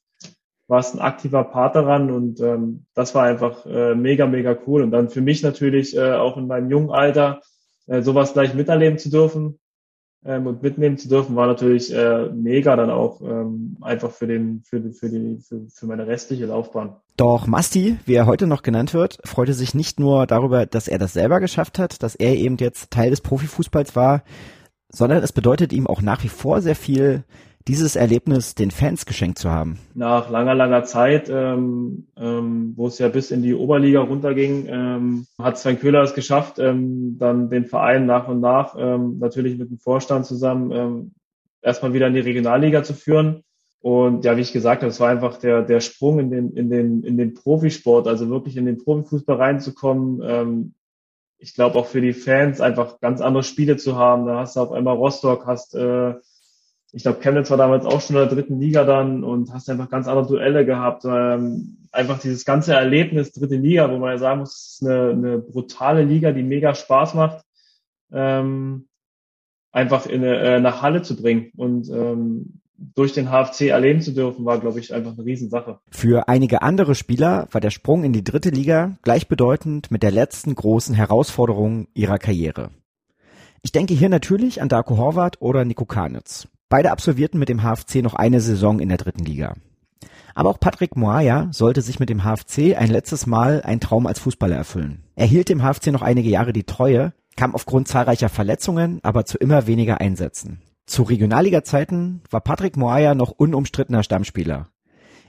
warst 0.68 0.94
ein 0.94 1.00
aktiver 1.00 1.42
Part 1.42 1.74
daran 1.74 2.12
und 2.12 2.40
ähm, 2.40 2.86
das 2.94 3.12
war 3.16 3.24
einfach 3.24 3.66
äh, 3.66 3.96
mega, 3.96 4.28
mega 4.28 4.56
cool. 4.68 4.82
Und 4.82 4.92
dann 4.92 5.08
für 5.08 5.20
mich 5.20 5.42
natürlich 5.42 5.96
äh, 5.96 6.12
auch 6.12 6.36
in 6.36 6.46
meinem 6.46 6.70
jungen 6.70 6.90
Alter 6.90 7.40
äh, 7.86 8.02
sowas 8.02 8.32
gleich 8.32 8.54
miterleben 8.54 8.98
zu 8.98 9.10
dürfen 9.10 9.58
ähm, 10.24 10.46
und 10.46 10.62
mitnehmen 10.62 10.96
zu 10.98 11.08
dürfen, 11.08 11.36
war 11.36 11.46
natürlich 11.46 11.92
äh, 11.94 12.28
mega 12.32 12.76
dann 12.76 12.90
auch 12.90 13.20
ähm, 13.20 13.76
einfach 13.82 14.10
für 14.10 14.26
den, 14.26 14.62
für, 14.64 14.80
die- 14.80 14.92
für 14.92 15.08
die, 15.10 15.38
für, 15.46 15.66
für 15.68 15.86
meine 15.86 16.06
restliche 16.06 16.46
Laufbahn. 16.46 16.96
Doch 17.16 17.46
Masti, 17.46 17.96
wie 18.06 18.14
er 18.14 18.26
heute 18.26 18.46
noch 18.46 18.62
genannt 18.62 18.92
wird, 18.94 19.18
freute 19.24 19.52
sich 19.54 19.74
nicht 19.74 20.00
nur 20.00 20.26
darüber, 20.26 20.66
dass 20.66 20.88
er 20.88 20.98
das 20.98 21.12
selber 21.12 21.40
geschafft 21.40 21.78
hat, 21.78 22.02
dass 22.02 22.14
er 22.16 22.34
eben 22.36 22.56
jetzt 22.56 22.90
Teil 22.90 23.10
des 23.10 23.20
Profifußballs 23.20 23.94
war, 23.94 24.22
sondern 24.90 25.22
es 25.22 25.32
bedeutet 25.32 25.72
ihm 25.72 25.86
auch 25.86 26.02
nach 26.02 26.24
wie 26.24 26.28
vor 26.28 26.60
sehr 26.62 26.76
viel, 26.76 27.24
dieses 27.66 27.96
Erlebnis 27.96 28.54
den 28.54 28.70
Fans 28.70 29.06
geschenkt 29.06 29.38
zu 29.38 29.50
haben. 29.50 29.78
nach 29.94 30.28
langer, 30.28 30.54
langer 30.54 30.84
Zeit, 30.84 31.30
ähm, 31.30 32.06
ähm, 32.16 32.74
wo 32.76 32.88
es 32.88 32.98
ja 32.98 33.08
bis 33.08 33.30
in 33.30 33.42
die 33.42 33.54
Oberliga 33.54 34.00
runterging, 34.00 34.66
ähm, 34.68 35.26
hat 35.38 35.58
Sven 35.58 35.78
Köhler 35.78 36.02
es 36.02 36.14
geschafft, 36.14 36.58
ähm, 36.58 37.16
dann 37.18 37.48
den 37.48 37.64
Verein 37.64 38.04
nach 38.06 38.28
und 38.28 38.40
nach, 38.40 38.74
ähm, 38.78 39.18
natürlich 39.18 39.56
mit 39.56 39.70
dem 39.70 39.78
Vorstand 39.78 40.26
zusammen, 40.26 40.72
ähm, 40.72 41.12
erstmal 41.62 41.94
wieder 41.94 42.06
in 42.06 42.14
die 42.14 42.20
Regionalliga 42.20 42.82
zu 42.82 42.92
führen. 42.92 43.42
Und 43.80 44.24
ja, 44.24 44.36
wie 44.36 44.42
ich 44.42 44.52
gesagt 44.52 44.82
habe, 44.82 44.90
es 44.90 45.00
war 45.00 45.10
einfach 45.10 45.38
der, 45.38 45.62
der 45.62 45.80
Sprung 45.80 46.18
in 46.18 46.30
den, 46.30 46.52
in, 46.52 46.70
den, 46.70 47.02
in 47.02 47.16
den 47.16 47.34
Profisport, 47.34 48.06
also 48.06 48.28
wirklich 48.28 48.56
in 48.56 48.66
den 48.66 48.78
Profifußball 48.78 49.36
reinzukommen. 49.36 50.22
Ähm, 50.22 50.74
ich 51.38 51.54
glaube 51.54 51.78
auch 51.78 51.86
für 51.86 52.00
die 52.00 52.14
Fans 52.14 52.60
einfach 52.60 53.00
ganz 53.00 53.20
andere 53.20 53.42
Spiele 53.42 53.76
zu 53.76 53.96
haben. 53.96 54.26
Da 54.26 54.38
hast 54.38 54.56
du 54.56 54.60
auf 54.60 54.72
einmal 54.72 54.96
Rostock, 54.96 55.46
hast, 55.46 55.74
äh, 55.74 56.14
ich 56.94 57.02
glaube, 57.02 57.18
Chemnitz 57.20 57.50
war 57.50 57.56
damals 57.56 57.84
auch 57.84 58.00
schon 58.00 58.14
in 58.16 58.22
der 58.22 58.34
dritten 58.34 58.60
Liga 58.60 58.84
dann 58.84 59.24
und 59.24 59.52
hast 59.52 59.68
einfach 59.68 59.90
ganz 59.90 60.06
andere 60.06 60.28
Duelle 60.28 60.64
gehabt. 60.64 61.04
Ähm, 61.04 61.78
einfach 61.90 62.20
dieses 62.20 62.44
ganze 62.44 62.74
Erlebnis, 62.74 63.32
dritte 63.32 63.56
Liga, 63.56 63.90
wo 63.90 63.98
man 63.98 64.12
ja 64.12 64.18
sagen 64.18 64.40
muss, 64.40 64.54
es 64.54 64.80
ist 64.80 64.88
eine, 64.88 65.10
eine 65.10 65.38
brutale 65.38 66.04
Liga, 66.04 66.30
die 66.30 66.44
mega 66.44 66.72
Spaß 66.74 67.14
macht, 67.14 67.44
ähm, 68.12 68.86
einfach 69.72 70.06
in 70.06 70.22
äh, 70.22 70.60
nach 70.60 70.82
Halle 70.82 71.02
zu 71.02 71.16
bringen. 71.16 71.50
Und 71.56 71.90
ähm, 71.90 72.60
durch 72.76 73.12
den 73.12 73.28
HFC 73.28 73.62
erleben 73.70 74.00
zu 74.00 74.12
dürfen, 74.12 74.44
war, 74.44 74.60
glaube 74.60 74.78
ich, 74.78 74.94
einfach 74.94 75.14
eine 75.14 75.24
Riesensache. 75.24 75.80
Für 75.90 76.28
einige 76.28 76.62
andere 76.62 76.94
Spieler 76.94 77.48
war 77.50 77.60
der 77.60 77.70
Sprung 77.70 78.04
in 78.04 78.12
die 78.12 78.24
dritte 78.24 78.50
Liga 78.50 78.98
gleichbedeutend 79.02 79.90
mit 79.90 80.04
der 80.04 80.12
letzten 80.12 80.54
großen 80.54 80.94
Herausforderung 80.94 81.88
ihrer 81.94 82.18
Karriere. 82.18 82.70
Ich 83.62 83.72
denke 83.72 83.94
hier 83.94 84.10
natürlich 84.10 84.62
an 84.62 84.68
Darko 84.68 84.96
Horvath 84.96 85.40
oder 85.40 85.64
Nico 85.64 85.86
Kanitz. 85.86 86.46
Beide 86.74 86.90
absolvierten 86.90 87.38
mit 87.38 87.48
dem 87.48 87.62
HFC 87.62 88.02
noch 88.02 88.14
eine 88.14 88.40
Saison 88.40 88.80
in 88.80 88.88
der 88.88 88.98
dritten 88.98 89.24
Liga. 89.24 89.54
Aber 90.34 90.50
auch 90.50 90.58
Patrick 90.58 90.96
Moaya 90.96 91.46
sollte 91.52 91.82
sich 91.82 92.00
mit 92.00 92.08
dem 92.08 92.24
HFC 92.24 92.76
ein 92.76 92.90
letztes 92.90 93.28
Mal 93.28 93.62
einen 93.62 93.78
Traum 93.78 94.08
als 94.08 94.18
Fußballer 94.18 94.56
erfüllen. 94.56 95.04
Er 95.14 95.26
hielt 95.26 95.48
dem 95.48 95.62
HFC 95.62 95.92
noch 95.92 96.02
einige 96.02 96.28
Jahre 96.28 96.52
die 96.52 96.64
Treue, 96.64 97.12
kam 97.36 97.54
aufgrund 97.54 97.86
zahlreicher 97.86 98.28
Verletzungen 98.28 98.98
aber 99.04 99.24
zu 99.24 99.38
immer 99.38 99.68
weniger 99.68 100.00
Einsätzen. 100.00 100.62
Zu 100.84 101.04
Regionalliga-Zeiten 101.04 102.22
war 102.28 102.40
Patrick 102.40 102.76
Moaya 102.76 103.14
noch 103.14 103.30
unumstrittener 103.30 104.02
Stammspieler. 104.02 104.66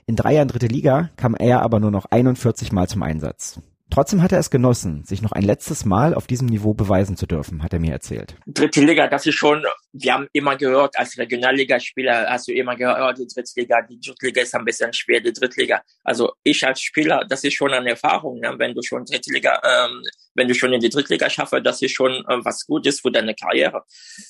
In 0.04 0.16
drei 0.16 0.34
Jahren 0.34 0.48
dritte 0.48 0.66
Liga 0.66 1.10
kam 1.14 1.36
er 1.36 1.62
aber 1.62 1.78
nur 1.78 1.92
noch 1.92 2.06
41 2.06 2.72
Mal 2.72 2.88
zum 2.88 3.04
Einsatz. 3.04 3.60
Trotzdem 3.90 4.20
hat 4.20 4.32
er 4.32 4.40
es 4.40 4.50
genossen, 4.50 5.04
sich 5.04 5.22
noch 5.22 5.32
ein 5.32 5.42
letztes 5.42 5.84
Mal 5.84 6.14
auf 6.14 6.26
diesem 6.26 6.48
Niveau 6.48 6.74
beweisen 6.74 7.16
zu 7.16 7.26
dürfen, 7.26 7.62
hat 7.62 7.72
er 7.72 7.78
mir 7.78 7.92
erzählt. 7.92 8.36
Dritte 8.46 8.80
Liga, 8.80 9.06
das 9.06 9.26
ist 9.26 9.36
schon, 9.36 9.64
wir 9.92 10.12
haben 10.12 10.26
immer 10.32 10.56
gehört, 10.56 10.98
als 10.98 11.16
Regionalligaspieler 11.16 12.28
hast 12.28 12.48
du 12.48 12.52
immer 12.52 12.74
gehört, 12.74 12.98
oh, 13.00 13.12
die 13.12 13.28
Drittliga, 13.32 13.82
die 13.82 14.00
Drittliga 14.00 14.42
ist 14.42 14.54
ein 14.54 14.64
bisschen 14.64 14.92
schwer, 14.92 15.20
die 15.20 15.32
Drittliga. 15.32 15.82
Also 16.02 16.32
ich 16.42 16.66
als 16.66 16.80
Spieler, 16.80 17.24
das 17.28 17.44
ist 17.44 17.54
schon 17.54 17.72
eine 17.72 17.90
Erfahrung, 17.90 18.40
ne? 18.40 18.54
wenn 18.58 18.74
du 18.74 18.82
schon 18.82 19.04
Drittliga, 19.04 19.60
ähm, 19.64 20.02
wenn 20.34 20.48
du 20.48 20.54
schon 20.54 20.72
in 20.72 20.80
die 20.80 20.90
Drittliga 20.90 21.30
schaffst, 21.30 21.54
das 21.62 21.80
ist 21.80 21.94
schon 21.94 22.12
äh, 22.12 22.44
was 22.44 22.66
Gutes 22.66 23.00
für 23.00 23.12
deine 23.12 23.34
Karriere. 23.34 23.84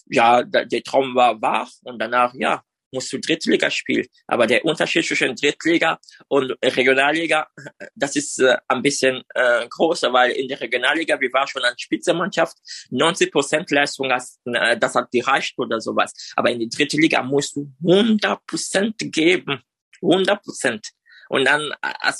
Ja, 0.06 0.42
der 0.42 0.82
Traum 0.82 1.14
war 1.14 1.40
wahr 1.40 1.68
und 1.82 1.98
danach, 1.98 2.34
ja, 2.34 2.62
musst 2.92 3.12
du 3.12 3.18
Drittliga 3.18 3.70
spielen. 3.70 4.06
Aber 4.26 4.46
der 4.46 4.64
Unterschied 4.64 5.06
zwischen 5.06 5.34
Drittliga 5.34 5.98
und 6.28 6.56
Regionalliga, 6.62 7.48
das 7.94 8.16
ist 8.16 8.40
äh, 8.40 8.56
ein 8.68 8.82
bisschen 8.82 9.22
äh, 9.34 9.66
größer, 9.68 10.12
weil 10.12 10.32
in 10.32 10.48
der 10.48 10.60
Regionalliga, 10.60 11.20
wir 11.20 11.32
waren 11.32 11.48
schon 11.48 11.64
eine 11.64 11.78
Spitzenmannschaft, 11.78 12.56
90 12.90 13.32
Prozent 13.32 13.70
Leistung, 13.70 14.10
hast, 14.10 14.40
äh, 14.46 14.76
das 14.78 14.94
hat 14.94 15.10
gereicht 15.10 15.58
oder 15.58 15.80
sowas. 15.80 16.12
Aber 16.36 16.50
in 16.50 16.60
die 16.60 16.68
dritte 16.68 16.96
Liga 16.96 17.22
musst 17.22 17.56
du 17.56 17.72
100 17.86 18.46
Prozent 18.46 18.94
geben. 18.98 19.62
100 20.02 20.42
Prozent. 20.42 20.88
Und 21.28 21.44
dann 21.44 21.72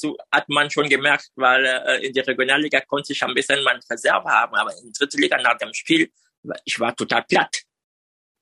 du, 0.02 0.16
hat 0.32 0.48
man 0.48 0.70
schon 0.70 0.88
gemerkt, 0.88 1.28
weil 1.36 1.64
äh, 1.64 2.06
in 2.06 2.12
der 2.12 2.26
Regionalliga 2.26 2.80
konnte 2.80 3.12
ich 3.12 3.22
ein 3.22 3.34
bisschen 3.34 3.62
meine 3.62 3.80
Reserve 3.88 4.28
haben, 4.28 4.54
aber 4.54 4.72
in 4.72 4.84
der 4.84 4.92
dritten 4.98 5.20
Liga 5.20 5.40
nach 5.40 5.58
dem 5.58 5.72
Spiel, 5.72 6.10
ich 6.64 6.78
war 6.80 6.94
total 6.94 7.22
platt 7.22 7.65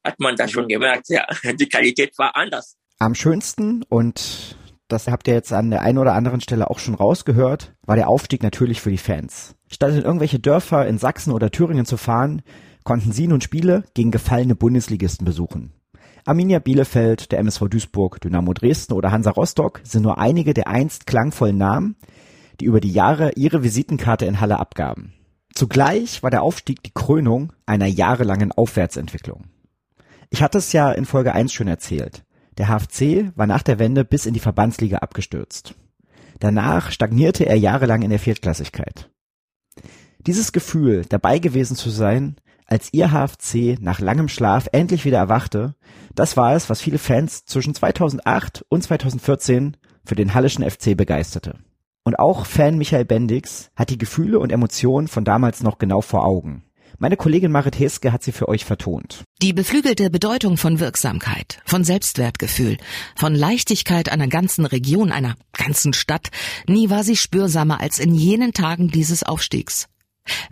hat 0.05 0.21
man 0.21 0.37
da 0.37 0.47
schon 0.47 0.69
gemerkt, 0.69 1.09
ja, 1.09 1.27
die 1.59 1.69
Qualität 1.69 2.17
war 2.19 2.37
anders. 2.37 2.77
Am 2.99 3.15
schönsten 3.15 3.83
und 3.89 4.57
das 4.89 5.09
habt 5.09 5.27
ihr 5.27 5.35
jetzt 5.35 5.53
an 5.53 5.71
der 5.71 5.83
einen 5.83 5.99
oder 5.99 6.15
anderen 6.15 6.41
Stelle 6.41 6.71
auch 6.71 6.79
schon 6.79 6.95
rausgehört, 6.95 7.75
war 7.83 7.97
der 7.97 8.09
Aufstieg 8.09 8.43
natürlich 8.43 8.81
für 8.81 8.91
die 8.91 8.99
Fans. 8.99 9.57
Statt 9.67 9.93
in 9.93 10.03
irgendwelche 10.03 10.39
Dörfer 10.39 10.87
in 10.87 10.99
Sachsen 10.99 11.33
oder 11.33 11.51
Thüringen 11.51 11.87
zu 11.87 11.97
fahren, 11.97 12.43
konnten 12.85 13.13
sie 13.13 13.27
nun 13.27 13.41
Spiele 13.41 13.85
gegen 13.95 14.11
gefallene 14.11 14.55
Bundesligisten 14.55 15.25
besuchen. 15.25 15.73
Arminia 16.27 16.59
Bielefeld, 16.59 17.33
der 17.33 17.39
MSV 17.41 17.69
Duisburg, 17.69 18.21
Dynamo 18.21 18.53
Dresden 18.53 18.95
oder 18.95 19.11
Hansa 19.11 19.31
Rostock 19.31 19.81
sind 19.85 20.03
nur 20.03 20.19
einige 20.19 20.55
der 20.55 20.69
einst 20.69 21.07
klangvollen 21.07 21.59
Namen, 21.59 21.97
die 22.61 22.67
über 22.67 22.81
die 22.81 22.93
Jahre 22.93 23.33
ihre 23.37 23.63
Visitenkarte 23.63 24.27
in 24.27 24.41
Halle 24.41 24.59
abgaben. 24.59 25.13
Zugleich 25.55 26.23
war 26.23 26.31
der 26.31 26.43
Aufstieg 26.43 26.83
die 26.83 26.93
Krönung 26.93 27.53
einer 27.67 27.87
jahrelangen 27.87 28.53
Aufwärtsentwicklung. 28.53 29.45
Ich 30.35 30.43
hatte 30.43 30.59
es 30.59 30.73
ja 30.73 30.91
in 30.91 31.05
Folge 31.05 31.33
1 31.33 31.53
schon 31.53 31.69
erzählt. 31.69 32.25
Der 32.59 32.67
HFC 32.67 33.31
war 33.37 33.47
nach 33.47 33.63
der 33.63 33.79
Wende 33.79 34.05
bis 34.05 34.27
in 34.27 34.35
die 34.35 34.41
Verbandsliga 34.41 34.99
abgestürzt. 34.99 35.77
Danach 36.41 36.91
stagnierte 36.91 37.47
er 37.47 37.57
jahrelang 37.57 38.03
in 38.03 38.11
der 38.11 38.19
Viertklassigkeit. 38.19 39.11
Dieses 40.19 40.51
Gefühl, 40.51 41.05
dabei 41.09 41.39
gewesen 41.39 41.77
zu 41.77 41.89
sein, 41.89 42.35
als 42.67 42.93
ihr 42.93 43.13
HFC 43.13 43.81
nach 43.81 44.01
langem 44.01 44.27
Schlaf 44.27 44.69
endlich 44.73 45.05
wieder 45.05 45.19
erwachte, 45.19 45.77
das 46.17 46.37
war 46.37 46.57
es, 46.57 46.69
was 46.69 46.81
viele 46.81 46.99
Fans 46.99 47.45
zwischen 47.45 47.73
2008 47.73 48.65
und 48.69 48.83
2014 48.83 49.77
für 50.05 50.17
den 50.17 50.35
Hallischen 50.35 50.69
FC 50.69 50.97
begeisterte. 50.97 51.61
Und 52.03 52.19
auch 52.19 52.45
Fan 52.45 52.77
Michael 52.77 53.05
Bendix 53.05 53.71
hat 53.77 53.89
die 53.89 53.99
Gefühle 53.99 54.41
und 54.41 54.51
Emotionen 54.51 55.07
von 55.07 55.25
damals 55.25 55.63
noch 55.63 55.79
genau 55.79 56.01
vor 56.01 56.27
Augen. 56.27 56.65
Meine 56.99 57.17
Kollegin 57.17 57.51
Marit 57.51 57.79
Heske 57.79 58.13
hat 58.13 58.23
sie 58.23 58.33
für 58.33 58.49
euch 58.49 58.65
vertont. 58.65 59.25
Die 59.43 59.53
beflügelte 59.53 60.11
Bedeutung 60.11 60.57
von 60.57 60.79
Wirksamkeit, 60.79 61.61
von 61.65 61.83
Selbstwertgefühl, 61.83 62.77
von 63.17 63.35
Leichtigkeit 63.35 64.11
einer 64.11 64.29
ganzen 64.29 64.65
Region, 64.65 65.11
einer 65.11 65.35
ganzen 65.53 65.93
Stadt, 65.93 66.31
nie 66.69 66.91
war 66.91 67.03
sie 67.03 67.17
spürsamer 67.17 67.81
als 67.81 67.99
in 67.99 68.15
jenen 68.15 68.53
Tagen 68.53 68.89
dieses 68.89 69.23
Aufstiegs. 69.23 69.89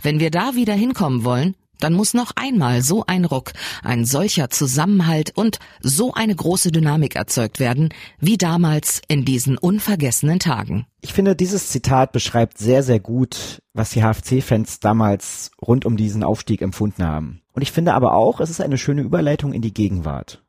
Wenn 0.03 0.21
wir 0.21 0.31
da 0.31 0.55
wieder 0.55 0.75
hinkommen 0.75 1.25
wollen, 1.25 1.55
dann 1.83 1.95
muss 1.95 2.15
noch 2.15 2.33
einmal 2.37 2.83
so 2.83 3.05
ein 3.07 3.25
Ruck, 3.25 3.53
ein 3.83 4.05
solcher 4.05 4.51
Zusammenhalt 4.51 5.33
und 5.37 5.59
so 5.81 6.15
eine 6.15 6.35
große 6.35 6.71
Dynamik 6.71 7.17
erzeugt 7.17 7.61
werden, 7.61 7.91
wie 8.19 8.37
damals 8.37 9.03
in 9.09 9.25
diesen 9.25 9.59
unvergessenen 9.59 10.39
Tagen. 10.39 10.87
Ich 11.01 11.12
finde, 11.12 11.35
dieses 11.35 11.69
Zitat 11.69 12.12
beschreibt 12.12 12.59
sehr, 12.59 12.83
sehr 12.83 13.01
gut, 13.01 13.61
was 13.75 13.91
die 13.91 14.03
HFC-Fans 14.03 14.81
damals 14.81 15.51
rund 15.61 15.85
um 15.85 15.97
diesen 15.97 16.23
Aufstieg 16.23 16.62
empfunden 16.62 17.05
haben. 17.05 17.43
Und 17.53 17.62
ich 17.62 17.73
finde 17.73 17.95
aber 17.95 18.15
auch, 18.15 18.41
es 18.41 18.51
ist 18.51 18.61
eine 18.61 18.79
schöne 18.79 19.03
Überleitung 19.03 19.53
in 19.53 19.62
die 19.62 19.75
Gegenwart. 19.75 20.43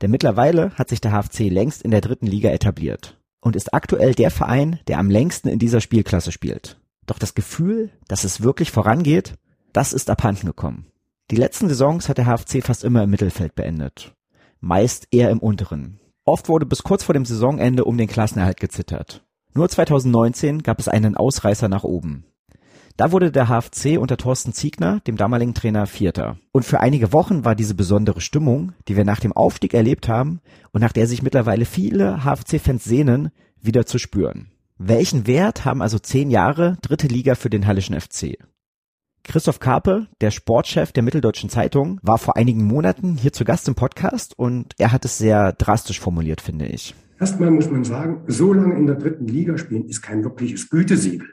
Denn 0.00 0.10
mittlerweile 0.10 0.70
hat 0.76 0.88
sich 0.88 1.00
der 1.00 1.12
HFC 1.12 1.50
längst 1.50 1.82
in 1.82 1.90
der 1.90 2.00
dritten 2.00 2.26
Liga 2.26 2.50
etabliert 2.50 3.18
und 3.40 3.56
ist 3.56 3.74
aktuell 3.74 4.14
der 4.14 4.30
Verein, 4.30 4.78
der 4.86 4.98
am 4.98 5.10
längsten 5.10 5.48
in 5.48 5.58
dieser 5.58 5.80
Spielklasse 5.80 6.32
spielt. 6.32 6.78
Doch 7.06 7.18
das 7.18 7.34
Gefühl, 7.34 7.90
dass 8.06 8.24
es 8.24 8.42
wirklich 8.42 8.70
vorangeht, 8.70 9.34
das 9.72 9.92
ist 9.92 10.10
abhanden 10.10 10.46
gekommen. 10.46 10.86
Die 11.30 11.36
letzten 11.36 11.68
Saisons 11.68 12.08
hat 12.08 12.18
der 12.18 12.26
HFC 12.26 12.62
fast 12.62 12.84
immer 12.84 13.02
im 13.02 13.10
Mittelfeld 13.10 13.54
beendet. 13.54 14.14
Meist 14.60 15.08
eher 15.10 15.30
im 15.30 15.40
unteren. 15.40 16.00
Oft 16.24 16.48
wurde 16.48 16.66
bis 16.66 16.82
kurz 16.82 17.04
vor 17.04 17.12
dem 17.12 17.24
Saisonende 17.24 17.84
um 17.84 17.96
den 17.96 18.08
Klassenerhalt 18.08 18.60
gezittert. 18.60 19.24
Nur 19.54 19.68
2019 19.68 20.62
gab 20.62 20.78
es 20.78 20.88
einen 20.88 21.16
Ausreißer 21.16 21.68
nach 21.68 21.84
oben. 21.84 22.24
Da 22.96 23.12
wurde 23.12 23.30
der 23.30 23.48
HFC 23.48 23.96
unter 23.98 24.16
Thorsten 24.16 24.52
Ziegner, 24.52 25.00
dem 25.06 25.16
damaligen 25.16 25.54
Trainer, 25.54 25.86
Vierter. 25.86 26.36
Und 26.50 26.64
für 26.64 26.80
einige 26.80 27.12
Wochen 27.12 27.44
war 27.44 27.54
diese 27.54 27.76
besondere 27.76 28.20
Stimmung, 28.20 28.72
die 28.88 28.96
wir 28.96 29.04
nach 29.04 29.20
dem 29.20 29.32
Aufstieg 29.32 29.72
erlebt 29.72 30.08
haben 30.08 30.40
und 30.72 30.80
nach 30.80 30.92
der 30.92 31.06
sich 31.06 31.22
mittlerweile 31.22 31.64
viele 31.64 32.24
HFC-Fans 32.24 32.82
sehnen, 32.82 33.30
wieder 33.60 33.86
zu 33.86 33.98
spüren. 33.98 34.50
Welchen 34.78 35.26
Wert 35.26 35.64
haben 35.64 35.80
also 35.82 35.98
zehn 35.98 36.30
Jahre 36.30 36.76
dritte 36.82 37.06
Liga 37.06 37.36
für 37.36 37.50
den 37.50 37.66
Hallischen 37.66 37.98
FC? 37.98 38.36
Christoph 39.28 39.60
Karpe, 39.60 40.06
der 40.22 40.30
Sportchef 40.30 40.90
der 40.92 41.02
Mitteldeutschen 41.02 41.50
Zeitung, 41.50 42.00
war 42.02 42.16
vor 42.16 42.38
einigen 42.38 42.64
Monaten 42.64 43.14
hier 43.18 43.30
zu 43.30 43.44
Gast 43.44 43.68
im 43.68 43.74
Podcast 43.74 44.38
und 44.38 44.72
er 44.78 44.90
hat 44.90 45.04
es 45.04 45.18
sehr 45.18 45.52
drastisch 45.52 46.00
formuliert, 46.00 46.40
finde 46.40 46.64
ich. 46.64 46.94
Erstmal 47.20 47.50
muss 47.50 47.70
man 47.70 47.84
sagen, 47.84 48.22
so 48.26 48.54
lange 48.54 48.74
in 48.76 48.86
der 48.86 48.96
dritten 48.96 49.26
Liga 49.26 49.58
spielen 49.58 49.84
ist 49.84 50.00
kein 50.00 50.24
wirkliches 50.24 50.70
Gütesiegel. 50.70 51.28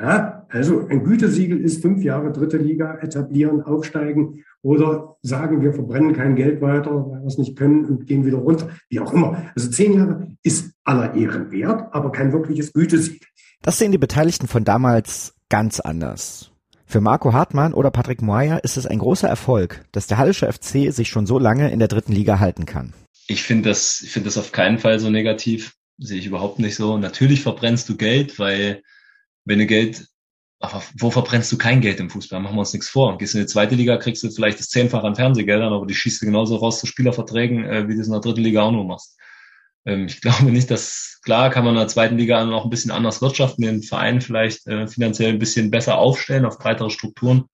Ja, 0.00 0.46
also 0.50 0.86
ein 0.86 1.02
Gütesiegel 1.02 1.60
ist 1.60 1.82
fünf 1.82 2.04
Jahre 2.04 2.30
dritte 2.30 2.58
Liga 2.58 2.98
etablieren, 3.00 3.60
aufsteigen 3.60 4.44
oder 4.62 5.16
sagen, 5.22 5.62
wir 5.62 5.72
verbrennen 5.72 6.12
kein 6.12 6.36
Geld 6.36 6.60
weiter, 6.60 7.10
weil 7.10 7.22
wir 7.22 7.26
es 7.26 7.38
nicht 7.38 7.56
können 7.56 7.86
und 7.86 8.06
gehen 8.06 8.24
wieder 8.24 8.38
runter, 8.38 8.68
wie 8.88 9.00
auch 9.00 9.12
immer. 9.12 9.50
Also 9.56 9.68
zehn 9.70 9.94
Jahre 9.94 10.28
ist 10.44 10.74
aller 10.84 11.14
Ehren 11.14 11.50
wert, 11.50 11.88
aber 11.90 12.12
kein 12.12 12.32
wirkliches 12.32 12.72
Gütesiegel. 12.72 13.26
Das 13.62 13.78
sehen 13.78 13.90
die 13.90 13.98
Beteiligten 13.98 14.46
von 14.46 14.62
damals 14.62 15.34
ganz 15.48 15.80
anders. 15.80 16.52
Für 16.88 17.00
Marco 17.00 17.32
Hartmann 17.32 17.74
oder 17.74 17.90
Patrick 17.90 18.22
Moyer 18.22 18.62
ist 18.62 18.76
es 18.76 18.86
ein 18.86 19.00
großer 19.00 19.28
Erfolg, 19.28 19.84
dass 19.90 20.06
der 20.06 20.18
Hallische 20.18 20.50
FC 20.50 20.92
sich 20.94 21.08
schon 21.08 21.26
so 21.26 21.38
lange 21.38 21.70
in 21.72 21.80
der 21.80 21.88
dritten 21.88 22.12
Liga 22.12 22.38
halten 22.38 22.64
kann. 22.64 22.94
Ich 23.26 23.42
finde 23.42 23.70
das, 23.70 24.00
ich 24.02 24.12
finde 24.12 24.28
das 24.28 24.38
auf 24.38 24.52
keinen 24.52 24.78
Fall 24.78 25.00
so 25.00 25.10
negativ. 25.10 25.74
Sehe 25.98 26.18
ich 26.18 26.26
überhaupt 26.26 26.60
nicht 26.60 26.76
so. 26.76 26.96
Natürlich 26.96 27.42
verbrennst 27.42 27.88
du 27.88 27.96
Geld, 27.96 28.38
weil 28.38 28.82
wenn 29.44 29.58
du 29.58 29.66
Geld, 29.66 30.06
aber 30.60 30.80
wo 30.96 31.10
verbrennst 31.10 31.50
du 31.50 31.58
kein 31.58 31.80
Geld 31.80 31.98
im 31.98 32.08
Fußball? 32.08 32.38
Machen 32.38 32.54
wir 32.54 32.60
uns 32.60 32.72
nichts 32.72 32.88
vor. 32.88 33.18
Gehst 33.18 33.34
in 33.34 33.40
die 33.40 33.46
zweite 33.46 33.74
Liga, 33.74 33.96
kriegst 33.96 34.22
du 34.22 34.30
vielleicht 34.30 34.60
das 34.60 34.68
Zehnfache 34.68 35.06
an 35.06 35.16
Fernsehgeldern, 35.16 35.72
aber 35.72 35.86
die 35.86 35.94
schießt 35.94 36.22
du 36.22 36.26
genauso 36.26 36.54
raus 36.56 36.78
zu 36.78 36.86
Spielerverträgen, 36.86 37.64
äh, 37.64 37.88
wie 37.88 37.94
du 37.94 38.00
es 38.00 38.06
in 38.06 38.12
der 38.12 38.20
dritten 38.20 38.42
Liga 38.42 38.62
auch 38.62 38.72
nur 38.72 38.84
machst. 38.84 39.16
Ähm, 39.86 40.06
ich 40.06 40.20
glaube 40.20 40.50
nicht, 40.50 40.70
dass, 40.70 41.20
klar 41.22 41.50
kann 41.50 41.64
man 41.64 41.74
in 41.74 41.80
der 41.80 41.88
zweiten 41.88 42.18
Liga 42.18 42.44
noch 42.44 42.64
ein 42.64 42.70
bisschen 42.70 42.90
anders 42.90 43.22
wirtschaften, 43.22 43.62
den 43.62 43.82
Verein 43.82 44.20
vielleicht 44.20 44.66
äh, 44.66 44.86
finanziell 44.88 45.30
ein 45.30 45.38
bisschen 45.38 45.70
besser 45.70 45.98
aufstellen 45.98 46.44
auf 46.44 46.58
breitere 46.58 46.90
Strukturen. 46.90 47.44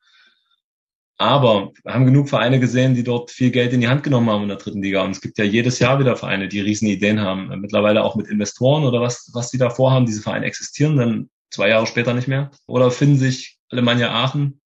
Aber 1.18 1.70
wir 1.84 1.94
haben 1.94 2.06
genug 2.06 2.28
Vereine 2.28 2.58
gesehen, 2.58 2.94
die 2.94 3.04
dort 3.04 3.30
viel 3.30 3.52
Geld 3.52 3.72
in 3.72 3.80
die 3.80 3.86
Hand 3.86 4.02
genommen 4.02 4.28
haben 4.28 4.42
in 4.42 4.48
der 4.48 4.56
dritten 4.56 4.82
Liga. 4.82 5.04
Und 5.04 5.12
es 5.12 5.20
gibt 5.20 5.38
ja 5.38 5.44
jedes 5.44 5.78
Jahr 5.78 6.00
wieder 6.00 6.16
Vereine, 6.16 6.48
die 6.48 6.60
riesen 6.60 6.88
Ideen 6.88 7.20
haben. 7.20 7.60
Mittlerweile 7.60 8.02
auch 8.02 8.16
mit 8.16 8.26
Investoren 8.26 8.82
oder 8.82 9.00
was, 9.00 9.30
was 9.32 9.50
die 9.50 9.58
da 9.58 9.70
vorhaben. 9.70 10.06
Diese 10.06 10.22
Vereine 10.22 10.46
existieren 10.46 10.96
dann 10.96 11.30
zwei 11.50 11.68
Jahre 11.68 11.86
später 11.86 12.12
nicht 12.12 12.26
mehr. 12.26 12.50
Oder 12.66 12.90
finden 12.90 13.18
sich 13.18 13.58
Alemannia 13.70 14.10
Aachen 14.10 14.60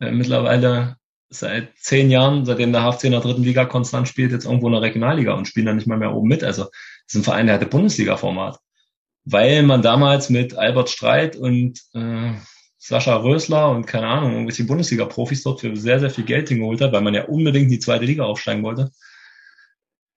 äh, 0.00 0.10
mittlerweile 0.10 0.96
seit 1.38 1.76
zehn 1.78 2.10
Jahren, 2.10 2.44
seitdem 2.44 2.72
der 2.72 2.82
HFC 2.82 3.04
in 3.04 3.12
der 3.12 3.20
dritten 3.20 3.42
Liga 3.42 3.64
konstant 3.64 4.08
spielt, 4.08 4.32
jetzt 4.32 4.44
irgendwo 4.44 4.66
in 4.66 4.72
der 4.72 4.82
Regionalliga 4.82 5.34
und 5.34 5.46
spielen 5.46 5.66
dann 5.66 5.76
nicht 5.76 5.86
mal 5.86 5.98
mehr 5.98 6.14
oben 6.14 6.28
mit. 6.28 6.42
Also 6.44 6.64
das 6.64 6.72
ist 7.08 7.16
ein 7.16 7.24
Verein, 7.24 7.46
der 7.46 7.56
hatte 7.56 7.66
Bundesliga-Format. 7.66 8.58
Weil 9.24 9.62
man 9.62 9.82
damals 9.82 10.30
mit 10.30 10.56
Albert 10.56 10.90
Streit 10.90 11.36
und 11.36 11.80
äh, 11.94 12.32
Sascha 12.78 13.16
Rösler 13.16 13.70
und 13.70 13.86
keine 13.86 14.06
Ahnung, 14.06 14.32
irgendwelche 14.32 14.64
Bundesliga-Profis 14.64 15.42
dort 15.42 15.60
für 15.60 15.74
sehr, 15.76 16.00
sehr 16.00 16.10
viel 16.10 16.24
Geld 16.24 16.50
hingeholt 16.50 16.82
hat, 16.82 16.92
weil 16.92 17.00
man 17.00 17.14
ja 17.14 17.24
unbedingt 17.24 17.64
in 17.64 17.70
die 17.70 17.78
zweite 17.78 18.04
Liga 18.04 18.24
aufsteigen 18.24 18.62
wollte. 18.62 18.90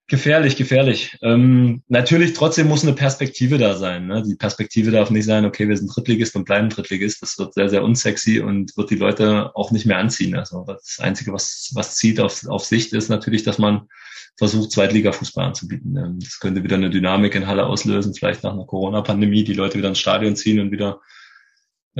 Gefährlich, 0.09 0.55
gefährlich. 0.55 1.17
Ähm, 1.21 1.83
natürlich 1.89 2.31
trotzdem 2.31 2.69
muss 2.69 2.83
eine 2.83 2.93
Perspektive 2.93 3.57
da 3.57 3.75
sein. 3.75 4.07
Ne? 4.07 4.23
Die 4.23 4.35
Perspektive 4.35 4.89
darf 4.89 5.09
nicht 5.09 5.25
sein, 5.25 5.43
okay, 5.43 5.67
wir 5.67 5.75
sind 5.75 5.93
Drittligist 5.93 6.33
und 6.37 6.45
bleiben 6.45 6.69
Drittligist. 6.69 7.21
Das 7.21 7.37
wird 7.37 7.53
sehr, 7.53 7.67
sehr 7.67 7.83
unsexy 7.83 8.39
und 8.39 8.77
wird 8.77 8.89
die 8.89 8.95
Leute 8.95 9.53
auch 9.53 9.71
nicht 9.71 9.85
mehr 9.85 9.97
anziehen. 9.97 10.37
Also 10.37 10.63
das 10.65 10.99
Einzige, 10.99 11.33
was, 11.33 11.71
was 11.73 11.97
zieht 11.97 12.21
auf, 12.21 12.47
auf 12.47 12.63
Sicht, 12.63 12.93
ist 12.93 13.09
natürlich, 13.09 13.43
dass 13.43 13.57
man 13.57 13.89
versucht, 14.37 14.71
Zweitliga-Fußball 14.71 15.45
anzubieten. 15.45 15.97
Ähm, 15.97 16.19
das 16.21 16.39
könnte 16.39 16.63
wieder 16.63 16.77
eine 16.77 16.89
Dynamik 16.89 17.35
in 17.35 17.47
Halle 17.47 17.65
auslösen, 17.65 18.13
vielleicht 18.13 18.43
nach 18.43 18.53
einer 18.53 18.65
Corona-Pandemie, 18.65 19.43
die 19.43 19.53
Leute 19.53 19.77
wieder 19.77 19.89
ins 19.89 19.99
Stadion 19.99 20.37
ziehen 20.37 20.61
und 20.61 20.71
wieder 20.71 21.01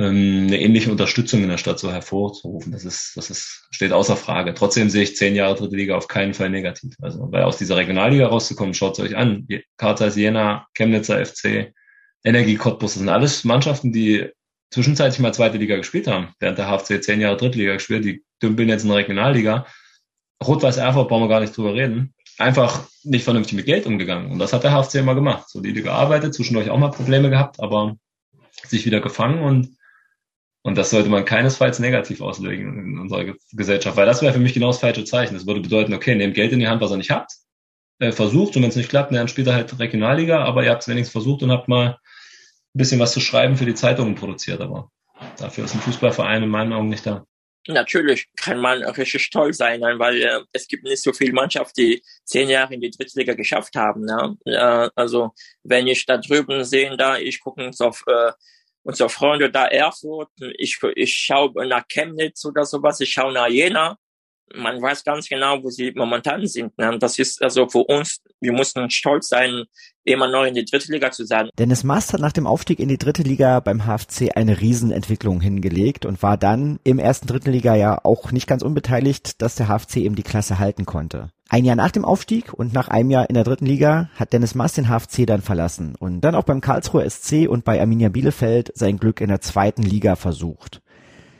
eine 0.00 0.60
ähnliche 0.60 0.92
Unterstützung 0.92 1.42
in 1.42 1.48
der 1.48 1.58
Stadt 1.58 1.80
so 1.80 1.90
hervorzurufen. 1.90 2.70
Das 2.70 2.84
ist, 2.84 3.16
das 3.16 3.30
ist, 3.30 3.66
steht 3.72 3.92
außer 3.92 4.16
Frage. 4.16 4.54
Trotzdem 4.54 4.90
sehe 4.90 5.02
ich 5.02 5.16
zehn 5.16 5.34
Jahre 5.34 5.56
dritte 5.56 5.74
Liga 5.74 5.96
auf 5.96 6.06
keinen 6.06 6.34
Fall 6.34 6.50
negativ. 6.50 6.94
Also, 7.02 7.32
weil 7.32 7.42
aus 7.42 7.58
dieser 7.58 7.76
Regionalliga 7.76 8.28
rauszukommen, 8.28 8.74
schaut 8.74 8.96
es 8.96 9.04
euch 9.04 9.16
an. 9.16 9.48
Kartais 9.76 10.14
Jena, 10.14 10.68
Chemnitzer 10.74 11.24
FC, 11.24 11.72
Energie 12.22 12.54
Cottbus, 12.54 12.92
das 12.92 13.00
sind 13.00 13.08
alles 13.08 13.42
Mannschaften, 13.42 13.92
die 13.92 14.28
zwischenzeitlich 14.70 15.18
mal 15.18 15.34
zweite 15.34 15.58
Liga 15.58 15.76
gespielt 15.76 16.06
haben. 16.06 16.28
Während 16.38 16.58
der 16.58 16.68
HFC 16.68 17.02
zehn 17.02 17.20
Jahre 17.20 17.36
Drittliga 17.36 17.72
gespielt, 17.72 18.04
die 18.04 18.22
dümpeln 18.40 18.68
jetzt 18.68 18.84
in 18.84 18.90
der 18.90 18.98
Regionalliga. 18.98 19.66
Rot-Weiß 20.46 20.76
Erfurt 20.76 21.08
brauchen 21.08 21.24
wir 21.24 21.28
gar 21.28 21.40
nicht 21.40 21.56
drüber 21.56 21.74
reden. 21.74 22.14
Einfach 22.36 22.86
nicht 23.02 23.24
vernünftig 23.24 23.56
mit 23.56 23.66
Geld 23.66 23.86
umgegangen. 23.86 24.30
Und 24.30 24.38
das 24.38 24.52
hat 24.52 24.62
der 24.62 24.70
HFC 24.70 24.96
immer 24.96 25.16
gemacht. 25.16 25.48
Solide 25.48 25.82
gearbeitet, 25.82 26.34
zwischendurch 26.34 26.70
auch 26.70 26.78
mal 26.78 26.92
Probleme 26.92 27.30
gehabt, 27.30 27.58
aber 27.58 27.96
sich 28.64 28.86
wieder 28.86 29.00
gefangen 29.00 29.42
und 29.42 29.76
und 30.68 30.76
das 30.76 30.90
sollte 30.90 31.08
man 31.08 31.24
keinesfalls 31.24 31.78
negativ 31.78 32.20
auslegen 32.20 32.78
in 32.78 32.98
unserer 32.98 33.34
Gesellschaft, 33.52 33.96
weil 33.96 34.04
das 34.04 34.20
wäre 34.20 34.34
für 34.34 34.38
mich 34.38 34.52
genau 34.52 34.66
das 34.66 34.80
falsche 34.80 35.02
Zeichen. 35.02 35.32
Das 35.32 35.46
würde 35.46 35.60
bedeuten, 35.60 35.94
okay, 35.94 36.14
nehmt 36.14 36.34
Geld 36.34 36.52
in 36.52 36.58
die 36.58 36.68
Hand, 36.68 36.82
was 36.82 36.90
ihr 36.90 36.98
nicht 36.98 37.10
habt, 37.10 37.32
äh, 38.00 38.12
versucht 38.12 38.54
und 38.54 38.62
wenn 38.62 38.68
es 38.68 38.76
nicht 38.76 38.90
klappt, 38.90 39.10
dann 39.10 39.28
spielt 39.28 39.46
er 39.46 39.54
halt 39.54 39.78
Regionalliga, 39.78 40.44
aber 40.44 40.64
ihr 40.64 40.70
habt 40.70 40.82
es 40.82 40.88
wenigstens 40.88 41.12
versucht 41.12 41.42
und 41.42 41.50
habt 41.50 41.68
mal 41.68 41.92
ein 41.92 41.98
bisschen 42.74 43.00
was 43.00 43.12
zu 43.12 43.20
schreiben 43.20 43.56
für 43.56 43.64
die 43.64 43.74
Zeitungen 43.74 44.14
produziert. 44.14 44.60
Aber 44.60 44.90
dafür 45.38 45.64
ist 45.64 45.74
ein 45.74 45.80
Fußballverein 45.80 46.42
in 46.42 46.50
meinen 46.50 46.74
Augen 46.74 46.90
nicht 46.90 47.06
da. 47.06 47.24
Natürlich 47.66 48.28
kann 48.36 48.60
man 48.60 48.82
richtig 48.82 49.22
stolz 49.22 49.56
sein, 49.56 49.80
weil 49.80 50.20
äh, 50.20 50.40
es 50.52 50.68
gibt 50.68 50.84
nicht 50.84 51.02
so 51.02 51.14
viele 51.14 51.32
Mannschaften, 51.32 51.80
die 51.80 52.02
zehn 52.24 52.50
Jahre 52.50 52.74
in 52.74 52.82
die 52.82 52.90
Drittliga 52.90 53.32
geschafft 53.32 53.74
haben. 53.74 54.04
Ne? 54.04 54.36
Äh, 54.44 54.90
also 54.94 55.32
wenn 55.62 55.86
ich 55.86 56.04
da 56.04 56.18
drüben 56.18 56.62
sehe, 56.64 56.94
da 56.98 57.16
ich 57.16 57.40
gucke 57.40 57.70
auf 57.78 58.04
äh, 58.06 58.32
unsere 58.82 59.08
Freunde 59.08 59.50
da 59.50 59.66
Erfurt, 59.66 60.30
ich, 60.56 60.78
ich 60.94 61.14
schaue 61.14 61.66
nach 61.66 61.86
Chemnitz 61.88 62.44
oder 62.44 62.64
sowas, 62.64 63.00
ich 63.00 63.12
schaue 63.12 63.32
nach 63.32 63.48
Jena. 63.48 63.96
Man 64.54 64.80
weiß 64.80 65.04
ganz 65.04 65.28
genau, 65.28 65.62
wo 65.62 65.68
sie 65.68 65.92
momentan 65.94 66.46
sind. 66.46 66.76
Ne? 66.78 66.98
Das 66.98 67.18
ist 67.18 67.42
also 67.42 67.68
für 67.68 67.84
uns, 67.84 68.22
wir 68.40 68.52
mussten 68.52 68.88
stolz 68.88 69.28
sein, 69.28 69.64
immer 70.04 70.26
noch 70.26 70.44
in 70.44 70.54
die 70.54 70.64
dritte 70.64 70.90
Liga 70.90 71.10
zu 71.10 71.26
sein. 71.26 71.50
Dennis 71.58 71.84
Mast 71.84 72.14
hat 72.14 72.20
nach 72.20 72.32
dem 72.32 72.46
Aufstieg 72.46 72.78
in 72.78 72.88
die 72.88 72.96
dritte 72.96 73.22
Liga 73.22 73.60
beim 73.60 73.82
HFC 73.84 74.34
eine 74.34 74.58
Riesenentwicklung 74.58 75.42
hingelegt 75.42 76.06
und 76.06 76.22
war 76.22 76.38
dann 76.38 76.80
im 76.82 76.98
ersten 76.98 77.26
dritten 77.26 77.52
Liga 77.52 77.74
ja 77.74 78.00
auch 78.04 78.32
nicht 78.32 78.46
ganz 78.46 78.62
unbeteiligt, 78.62 79.42
dass 79.42 79.56
der 79.56 79.68
HFC 79.68 79.98
eben 79.98 80.14
die 80.14 80.22
Klasse 80.22 80.58
halten 80.58 80.86
konnte. 80.86 81.30
Ein 81.50 81.64
Jahr 81.64 81.76
nach 81.76 81.90
dem 81.90 82.04
Aufstieg 82.04 82.52
und 82.52 82.74
nach 82.74 82.88
einem 82.88 83.10
Jahr 83.10 83.30
in 83.30 83.34
der 83.34 83.44
dritten 83.44 83.64
Liga 83.64 84.10
hat 84.16 84.34
Dennis 84.34 84.54
Maas 84.54 84.74
den 84.74 84.88
HFC 84.88 85.26
dann 85.26 85.40
verlassen 85.40 85.94
und 85.98 86.20
dann 86.20 86.34
auch 86.34 86.42
beim 86.44 86.60
Karlsruher 86.60 87.08
SC 87.08 87.48
und 87.48 87.64
bei 87.64 87.80
Arminia 87.80 88.10
Bielefeld 88.10 88.70
sein 88.74 88.98
Glück 88.98 89.22
in 89.22 89.28
der 89.28 89.40
zweiten 89.40 89.82
Liga 89.82 90.14
versucht. 90.14 90.82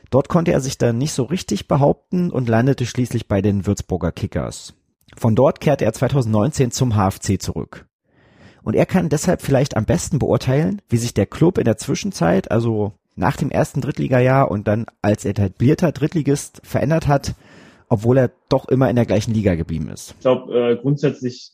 Dort 0.09 0.27
konnte 0.27 0.51
er 0.51 0.61
sich 0.61 0.79
dann 0.79 0.97
nicht 0.97 1.13
so 1.13 1.23
richtig 1.23 1.67
behaupten 1.67 2.31
und 2.31 2.49
landete 2.49 2.87
schließlich 2.87 3.27
bei 3.27 3.43
den 3.43 3.67
Würzburger 3.67 4.11
Kickers. 4.11 4.73
Von 5.15 5.35
dort 5.35 5.61
kehrte 5.61 5.85
er 5.85 5.93
2019 5.93 6.71
zum 6.71 6.95
HFC 6.95 7.39
zurück. 7.39 7.85
Und 8.63 8.75
er 8.75 8.87
kann 8.87 9.09
deshalb 9.09 9.43
vielleicht 9.43 9.77
am 9.77 9.85
besten 9.85 10.17
beurteilen, 10.17 10.81
wie 10.89 10.97
sich 10.97 11.13
der 11.13 11.27
Club 11.27 11.59
in 11.59 11.65
der 11.65 11.77
Zwischenzeit, 11.77 12.49
also 12.49 12.93
nach 13.15 13.37
dem 13.37 13.51
ersten 13.51 13.81
Drittligajahr 13.81 14.49
und 14.49 14.67
dann 14.67 14.87
als 15.03 15.25
etablierter 15.25 15.91
Drittligist 15.91 16.61
verändert 16.63 17.07
hat 17.07 17.35
obwohl 17.89 18.17
er 18.17 18.31
doch 18.49 18.67
immer 18.69 18.89
in 18.89 18.95
der 18.95 19.05
gleichen 19.05 19.33
Liga 19.33 19.55
geblieben 19.55 19.89
ist. 19.89 20.11
Ich 20.11 20.21
glaube, 20.21 20.53
äh, 20.53 20.75
grundsätzlich 20.77 21.51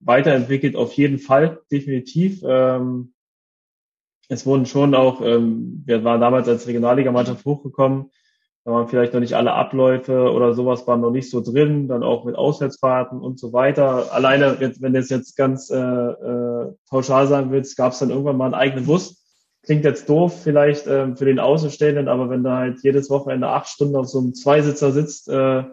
weiterentwickelt 0.00 0.76
auf 0.76 0.92
jeden 0.94 1.18
Fall, 1.18 1.60
definitiv. 1.70 2.42
Ähm, 2.46 3.12
es 4.28 4.46
wurden 4.46 4.66
schon 4.66 4.94
auch, 4.94 5.20
ähm, 5.20 5.82
wir 5.86 6.02
waren 6.04 6.20
damals 6.20 6.48
als 6.48 6.66
Regionalligamannschaft 6.66 7.44
hochgekommen, 7.44 8.10
da 8.64 8.72
waren 8.72 8.88
vielleicht 8.88 9.12
noch 9.12 9.20
nicht 9.20 9.34
alle 9.34 9.52
Abläufe 9.52 10.32
oder 10.32 10.54
sowas 10.54 10.86
waren 10.86 11.02
noch 11.02 11.10
nicht 11.10 11.28
so 11.28 11.42
drin, 11.42 11.86
dann 11.86 12.02
auch 12.02 12.24
mit 12.24 12.34
Auswärtsfahrten 12.34 13.20
und 13.20 13.38
so 13.38 13.52
weiter. 13.52 14.10
Alleine, 14.14 14.56
wenn 14.58 14.94
du 14.94 14.98
es 14.98 15.10
jetzt 15.10 15.36
ganz 15.36 15.68
äh, 15.68 15.76
äh, 15.76 16.72
pauschal 16.88 17.26
sagen 17.26 17.50
willst, 17.50 17.76
gab 17.76 17.92
es 17.92 17.98
dann 17.98 18.08
irgendwann 18.08 18.38
mal 18.38 18.46
einen 18.46 18.54
eigenen 18.54 18.86
Bus. 18.86 19.23
Klingt 19.64 19.84
jetzt 19.84 20.08
doof 20.08 20.42
vielleicht 20.42 20.86
äh, 20.86 21.14
für 21.16 21.24
den 21.24 21.38
Außenstehenden, 21.38 22.08
aber 22.08 22.30
wenn 22.30 22.42
du 22.42 22.50
halt 22.50 22.82
jedes 22.82 23.10
Wochenende 23.10 23.48
acht 23.48 23.68
Stunden 23.68 23.96
auf 23.96 24.08
so 24.08 24.18
einem 24.18 24.34
Zweisitzer 24.34 24.92
sitzt 24.92 25.28
äh, 25.28 25.64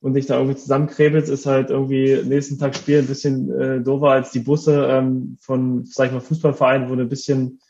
und 0.00 0.14
dich 0.14 0.26
da 0.26 0.36
irgendwie 0.36 0.58
zusammenkrebelst, 0.58 1.28
ist 1.28 1.46
halt 1.46 1.70
irgendwie 1.70 2.22
nächsten 2.24 2.58
Tag 2.58 2.76
Spiel 2.76 2.98
ein 2.98 3.06
bisschen 3.06 3.50
äh, 3.50 3.80
doofer 3.80 4.10
als 4.10 4.30
die 4.30 4.40
Busse 4.40 4.86
ähm, 4.90 5.38
von, 5.40 5.84
sag 5.84 6.06
ich 6.06 6.12
mal, 6.12 6.20
Fußballvereinen, 6.20 6.88
wo 6.88 6.94
du 6.94 7.02
ein 7.02 7.08
bisschen 7.08 7.60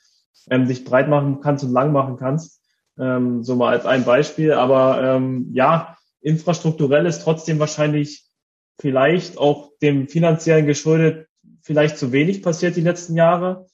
ähm, 0.51 0.67
dich 0.67 0.85
breit 0.85 1.09
machen 1.09 1.41
kannst 1.41 1.65
und 1.65 1.73
lang 1.73 1.93
machen 1.93 2.17
kannst. 2.17 2.61
Ähm, 2.99 3.43
so 3.43 3.57
mal 3.57 3.73
als 3.73 3.87
ein 3.87 4.05
Beispiel. 4.05 4.53
Aber 4.53 5.03
ähm, 5.03 5.51
ja, 5.53 5.97
infrastrukturell 6.21 7.07
ist 7.07 7.23
trotzdem 7.23 7.59
wahrscheinlich 7.59 8.27
vielleicht 8.79 9.39
auch 9.39 9.71
dem 9.81 10.09
finanziellen 10.09 10.67
geschuldet 10.67 11.27
vielleicht 11.63 11.97
zu 11.97 12.13
wenig 12.13 12.43
passiert 12.43 12.77
die 12.77 12.83
letzten 12.83 13.17
Jahre. 13.17 13.67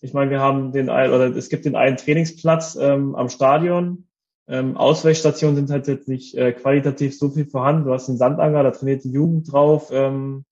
Ich 0.00 0.12
meine, 0.12 0.30
wir 0.30 0.40
haben 0.40 0.72
den 0.72 0.88
oder 0.88 1.34
es 1.34 1.48
gibt 1.48 1.64
den 1.64 1.76
einen 1.76 1.96
Trainingsplatz 1.96 2.76
ähm, 2.80 3.14
am 3.14 3.28
Stadion. 3.28 4.06
Ähm, 4.48 4.76
Ausweichstationen 4.76 5.56
sind 5.56 5.70
halt 5.70 5.88
jetzt 5.88 6.08
nicht 6.08 6.36
äh, 6.36 6.52
qualitativ 6.52 7.18
so 7.18 7.30
viel 7.30 7.46
vorhanden. 7.46 7.84
Du 7.84 7.92
hast 7.92 8.06
den 8.06 8.16
Sandanger, 8.16 8.62
da 8.62 8.70
trainiert 8.70 9.04
die 9.04 9.10
Jugend 9.10 9.50
drauf. 9.50 9.90
Ähm, 9.90 10.44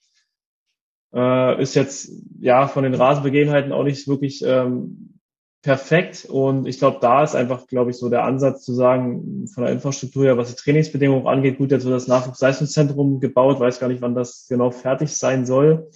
äh, 1.15 1.63
ist 1.63 1.75
jetzt 1.75 2.11
ja 2.41 2.67
von 2.67 2.83
den 2.83 2.95
Rasenbegebenheiten 2.95 3.73
auch 3.73 3.85
nicht 3.85 4.09
wirklich 4.09 4.43
ähm, 4.45 5.21
perfekt. 5.63 6.27
Und 6.29 6.67
ich 6.67 6.79
glaube, 6.79 6.99
da 7.01 7.23
ist 7.23 7.37
einfach, 7.37 7.67
glaube 7.69 7.91
ich, 7.91 7.97
so 7.97 8.11
der 8.11 8.25
Ansatz 8.25 8.65
zu 8.65 8.75
sagen, 8.75 9.47
von 9.47 9.65
der 9.65 9.73
Infrastruktur 9.73 10.25
her, 10.25 10.37
was 10.37 10.51
die 10.51 10.61
Trainingsbedingungen 10.61 11.27
angeht, 11.27 11.59
gut, 11.59 11.71
jetzt 11.71 11.85
wird 11.85 11.95
das 11.95 12.09
Nachwuchsleistungszentrum 12.09 13.21
gebaut, 13.21 13.61
weiß 13.61 13.79
gar 13.79 13.89
nicht, 13.89 14.03
wann 14.03 14.15
das 14.15 14.47
genau 14.49 14.71
fertig 14.71 15.17
sein 15.17 15.47
soll. 15.47 15.89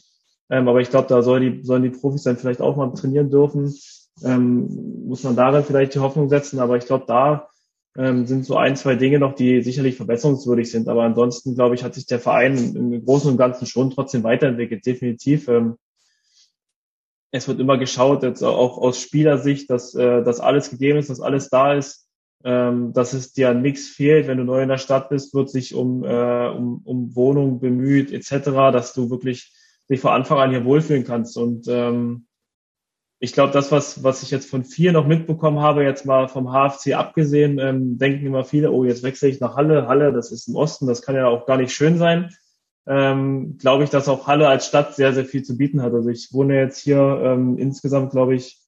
Ähm, 0.50 0.68
aber 0.68 0.80
ich 0.80 0.90
glaube, 0.90 1.08
da 1.08 1.22
soll 1.22 1.40
die, 1.40 1.64
sollen 1.64 1.82
die 1.82 1.90
Profis 1.90 2.22
dann 2.22 2.37
vielleicht 2.37 2.61
auch 2.61 2.76
mal 2.76 2.92
trainieren 2.94 3.30
dürfen. 3.30 3.74
Ähm, 4.24 5.06
muss 5.06 5.22
man 5.22 5.37
darin 5.37 5.64
vielleicht 5.64 5.94
die 5.94 6.00
Hoffnung 6.00 6.28
setzen. 6.28 6.58
Aber 6.58 6.76
ich 6.76 6.87
glaube, 6.87 7.04
da 7.06 7.48
ähm, 7.96 8.26
sind 8.26 8.44
so 8.44 8.56
ein, 8.56 8.76
zwei 8.76 8.94
Dinge 8.94 9.18
noch, 9.18 9.34
die 9.34 9.62
sicherlich 9.62 9.96
verbesserungswürdig 9.96 10.70
sind. 10.70 10.88
Aber 10.88 11.02
ansonsten, 11.02 11.54
glaube 11.54 11.74
ich, 11.74 11.84
hat 11.84 11.94
sich 11.94 12.06
der 12.06 12.20
Verein 12.20 12.56
im, 12.74 13.04
Großen 13.04 13.30
und 13.30 13.37
Ganzen 13.37 13.66
schon 13.66 13.90
trotzdem 13.90 14.22
weiterentwickelt, 14.22 14.87
definitiv. 14.87 15.48
Ähm, 15.48 15.76
es 17.30 17.46
wird 17.46 17.61
immer 17.61 17.76
geschaut, 17.76 18.22
jetzt 18.22 18.42
auch 18.42 18.78
aus 18.78 19.00
Spielersicht, 19.00 19.68
dass, 19.68 19.94
äh, 19.94 20.22
dass 20.22 20.40
alles 20.40 20.70
gegeben 20.70 20.98
ist, 20.98 21.11
dass 21.11 21.20
alles 21.20 21.50
da 21.50 21.74
ist, 21.74 22.08
ähm, 22.44 22.92
dass 22.94 23.12
es 23.12 23.32
dir 23.32 23.50
an 23.50 23.62
nichts 23.62 23.88
fehlt. 23.88 24.28
Wenn 24.28 24.38
du 24.38 24.44
neu 24.44 24.62
in 24.62 24.68
der 24.68 24.78
Stadt 24.78 25.11
bist, 25.11 25.34
wird 25.34 25.50
sich 25.50 25.74
um, 25.74 26.04
äh, 26.04 26.48
um, 26.48 26.80
um 26.84 27.14
Wohnung 27.14 27.61
bemüht, 27.61 28.12
etc., 28.12 28.44
dass 28.72 28.94
du 28.94 29.11
wirklich 29.11 29.52
dich 29.90 30.01
von 30.01 30.12
Anfang 30.12 30.38
an 30.38 30.51
hier 30.51 30.64
wohlfühlen 30.64 31.05
kannst. 31.05 31.37
Und 31.37 31.66
ähm, 31.68 32.27
ich 33.20 33.33
glaube, 33.33 33.53
das, 33.53 33.72
was, 33.72 34.05
was 34.05 34.22
ich 34.22 34.31
jetzt 34.31 34.48
von 34.48 34.64
vier 34.64 34.92
noch 34.92 35.07
mitbekommen 35.07 35.61
habe, 35.61 35.83
jetzt 35.83 36.07
mal 36.07 36.29
vom 36.29 36.53
HFC 36.53 36.94
abgesehen, 36.94 37.59
ähm, 37.59 37.98
denken 37.98 38.27
immer 38.27 38.44
viele, 38.44 38.70
oh, 38.70 38.85
jetzt 38.85 39.03
wechsle 39.03 39.29
ich 39.29 39.40
nach 39.40 39.57
Halle. 39.57 39.88
Halle, 39.88 40.12
das 40.12 40.31
ist 40.31 40.46
im 40.48 40.55
Osten, 40.55 40.87
das 40.87 41.03
kann 41.03 41.16
ja 41.16 41.27
auch 41.27 41.46
gar 41.46 41.57
nicht 41.57 41.72
schön 41.72 41.98
sein. 41.98 42.31
ähm, 42.87 43.59
glaube 43.59 43.85
ich, 43.85 43.90
dass 43.90 44.09
auch 44.09 44.27
Halle 44.27 44.48
als 44.48 44.66
Stadt 44.66 44.94
sehr, 44.94 45.12
sehr 45.12 45.27
viel 45.27 45.42
zu 45.42 45.59
bieten 45.59 45.83
hat. 45.83 45.92
Also 45.92 46.09
ich 46.09 46.33
wohne 46.33 46.57
jetzt 46.59 46.79
hier 46.79 47.20
ähm, 47.22 47.59
insgesamt, 47.59 48.12
glaube 48.12 48.35
ich, 48.35 48.62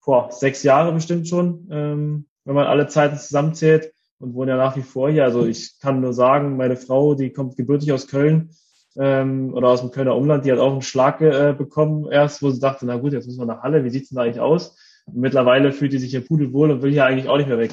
vor 0.00 0.32
sechs 0.32 0.62
Jahre 0.62 0.92
bestimmt 0.92 1.28
schon, 1.28 1.68
ähm, 1.70 2.26
wenn 2.44 2.54
man 2.54 2.66
alle 2.66 2.88
Zeiten 2.88 3.16
zusammenzählt 3.18 3.92
und 4.18 4.34
wohne 4.34 4.52
ja 4.52 4.56
nach 4.56 4.76
wie 4.76 4.82
vor 4.82 5.10
hier. 5.10 5.24
Also 5.24 5.46
ich 5.46 5.78
kann 5.80 6.00
nur 6.00 6.12
sagen, 6.12 6.56
meine 6.56 6.76
Frau, 6.76 7.14
die 7.14 7.30
kommt 7.32 7.56
gebürtig 7.56 7.92
aus 7.92 8.08
Köln 8.08 8.50
ähm, 8.98 9.52
oder 9.54 9.68
aus 9.68 9.80
dem 9.80 9.90
Kölner 9.90 10.16
Umland, 10.16 10.44
die 10.44 10.52
hat 10.52 10.58
auch 10.58 10.72
einen 10.72 10.82
Schlag 10.82 11.20
äh, 11.20 11.54
bekommen 11.56 12.10
erst, 12.10 12.42
wo 12.42 12.50
sie 12.50 12.60
dachte, 12.60 12.86
na 12.86 12.96
gut, 12.96 13.12
jetzt 13.12 13.26
müssen 13.26 13.40
wir 13.40 13.46
nach 13.46 13.62
Halle, 13.62 13.84
wie 13.84 13.90
sieht's 13.90 14.08
denn 14.08 14.16
da 14.16 14.22
eigentlich 14.22 14.40
aus? 14.40 14.76
Und 15.06 15.16
mittlerweile 15.16 15.72
fühlt 15.72 15.92
die 15.92 15.98
sich 15.98 16.10
hier 16.10 16.26
pudelwohl 16.26 16.70
und 16.70 16.82
will 16.82 16.92
hier 16.92 17.04
eigentlich 17.04 17.28
auch 17.28 17.36
nicht 17.36 17.48
mehr 17.48 17.58
weg. 17.58 17.72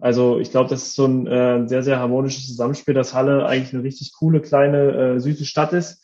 Also 0.00 0.38
ich 0.38 0.50
glaube, 0.50 0.68
das 0.68 0.82
ist 0.82 0.94
so 0.96 1.06
ein 1.06 1.26
äh, 1.26 1.68
sehr, 1.68 1.82
sehr 1.82 1.98
harmonisches 1.98 2.46
Zusammenspiel, 2.46 2.94
dass 2.94 3.14
Halle 3.14 3.46
eigentlich 3.46 3.72
eine 3.74 3.84
richtig 3.84 4.12
coole, 4.18 4.40
kleine, 4.40 5.14
äh, 5.14 5.20
süße 5.20 5.44
Stadt 5.44 5.72
ist 5.72 6.02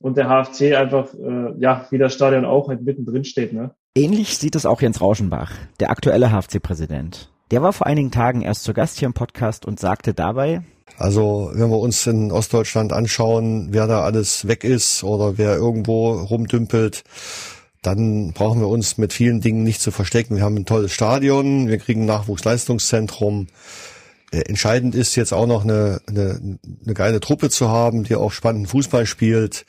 und 0.00 0.16
der 0.16 0.28
HFC 0.28 0.74
einfach, 0.76 1.12
äh, 1.14 1.54
ja, 1.58 1.86
wie 1.90 1.98
das 1.98 2.14
Stadion 2.14 2.44
auch, 2.44 2.68
halt 2.68 2.82
mittendrin 2.82 3.24
steht. 3.24 3.52
Ne? 3.52 3.74
Ähnlich 3.96 4.38
sieht 4.38 4.56
es 4.56 4.66
auch 4.66 4.82
Jens 4.82 5.00
Rauschenbach, 5.00 5.52
der 5.80 5.90
aktuelle 5.90 6.30
HFC-Präsident. 6.30 7.30
Der 7.50 7.62
war 7.62 7.72
vor 7.72 7.86
einigen 7.86 8.10
Tagen 8.10 8.42
erst 8.42 8.62
zu 8.62 8.72
Gast 8.72 8.98
hier 8.98 9.06
im 9.06 9.14
Podcast 9.14 9.66
und 9.66 9.80
sagte 9.80 10.14
dabei, 10.14 10.62
also 11.00 11.50
wenn 11.54 11.70
wir 11.70 11.78
uns 11.78 12.06
in 12.06 12.30
Ostdeutschland 12.30 12.92
anschauen, 12.92 13.68
wer 13.70 13.86
da 13.86 14.02
alles 14.02 14.46
weg 14.46 14.64
ist 14.64 15.02
oder 15.02 15.38
wer 15.38 15.56
irgendwo 15.56 16.12
rumdümpelt, 16.12 17.04
dann 17.80 18.32
brauchen 18.34 18.60
wir 18.60 18.68
uns 18.68 18.98
mit 18.98 19.14
vielen 19.14 19.40
Dingen 19.40 19.64
nicht 19.64 19.80
zu 19.80 19.92
verstecken. 19.92 20.36
Wir 20.36 20.42
haben 20.42 20.56
ein 20.56 20.66
tolles 20.66 20.92
Stadion, 20.92 21.68
wir 21.68 21.78
kriegen 21.78 22.02
ein 22.02 22.06
Nachwuchsleistungszentrum. 22.06 23.46
Äh, 24.30 24.40
entscheidend 24.40 24.94
ist 24.94 25.16
jetzt 25.16 25.32
auch 25.32 25.46
noch 25.46 25.64
eine, 25.64 26.02
eine, 26.06 26.58
eine 26.84 26.94
geile 26.94 27.20
Truppe 27.20 27.48
zu 27.48 27.70
haben, 27.70 28.04
die 28.04 28.14
auch 28.14 28.30
spannenden 28.30 28.68
Fußball 28.68 29.06
spielt. 29.06 29.64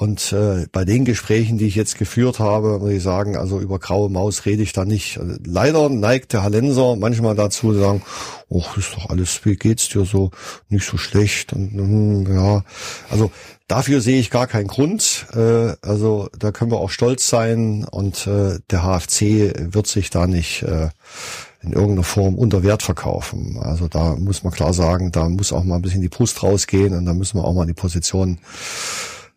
Und 0.00 0.32
äh, 0.32 0.66
bei 0.72 0.86
den 0.86 1.04
Gesprächen, 1.04 1.58
die 1.58 1.66
ich 1.66 1.74
jetzt 1.74 1.98
geführt 1.98 2.38
habe, 2.38 2.78
muss 2.78 2.90
ich 2.90 3.02
sagen, 3.02 3.36
also 3.36 3.60
über 3.60 3.78
graue 3.78 4.08
Maus 4.08 4.46
rede 4.46 4.62
ich 4.62 4.72
da 4.72 4.86
nicht. 4.86 5.18
Also 5.18 5.34
leider 5.44 5.90
neigt 5.90 6.32
der 6.32 6.42
Hallenser 6.42 6.96
manchmal 6.96 7.34
dazu 7.34 7.74
zu 7.74 7.78
sagen, 7.78 8.02
oh, 8.48 8.64
ist 8.78 8.94
doch 8.94 9.10
alles, 9.10 9.44
wie 9.44 9.56
geht's 9.56 9.90
dir 9.90 10.06
so? 10.06 10.30
Nicht 10.70 10.86
so 10.86 10.96
schlecht. 10.96 11.52
Und 11.52 11.72
hm, 11.72 12.34
ja, 12.34 12.64
also 13.10 13.30
dafür 13.68 14.00
sehe 14.00 14.18
ich 14.18 14.30
gar 14.30 14.46
keinen 14.46 14.68
Grund. 14.68 15.26
Äh, 15.34 15.74
also 15.82 16.30
da 16.38 16.50
können 16.50 16.70
wir 16.70 16.78
auch 16.78 16.88
stolz 16.88 17.28
sein 17.28 17.84
und 17.84 18.26
äh, 18.26 18.58
der 18.70 18.82
HFC 18.82 19.52
wird 19.74 19.86
sich 19.86 20.08
da 20.08 20.26
nicht 20.26 20.62
äh, 20.62 20.88
in 21.60 21.74
irgendeiner 21.74 22.04
Form 22.04 22.36
unter 22.36 22.62
Wert 22.62 22.82
verkaufen. 22.82 23.58
Also 23.60 23.86
da 23.86 24.16
muss 24.16 24.44
man 24.44 24.52
klar 24.54 24.72
sagen, 24.72 25.12
da 25.12 25.28
muss 25.28 25.52
auch 25.52 25.64
mal 25.64 25.76
ein 25.76 25.82
bisschen 25.82 26.00
die 26.00 26.08
Brust 26.08 26.42
rausgehen 26.42 26.94
und 26.96 27.04
da 27.04 27.12
müssen 27.12 27.36
wir 27.36 27.44
auch 27.44 27.52
mal 27.52 27.66
die 27.66 27.74
Position 27.74 28.38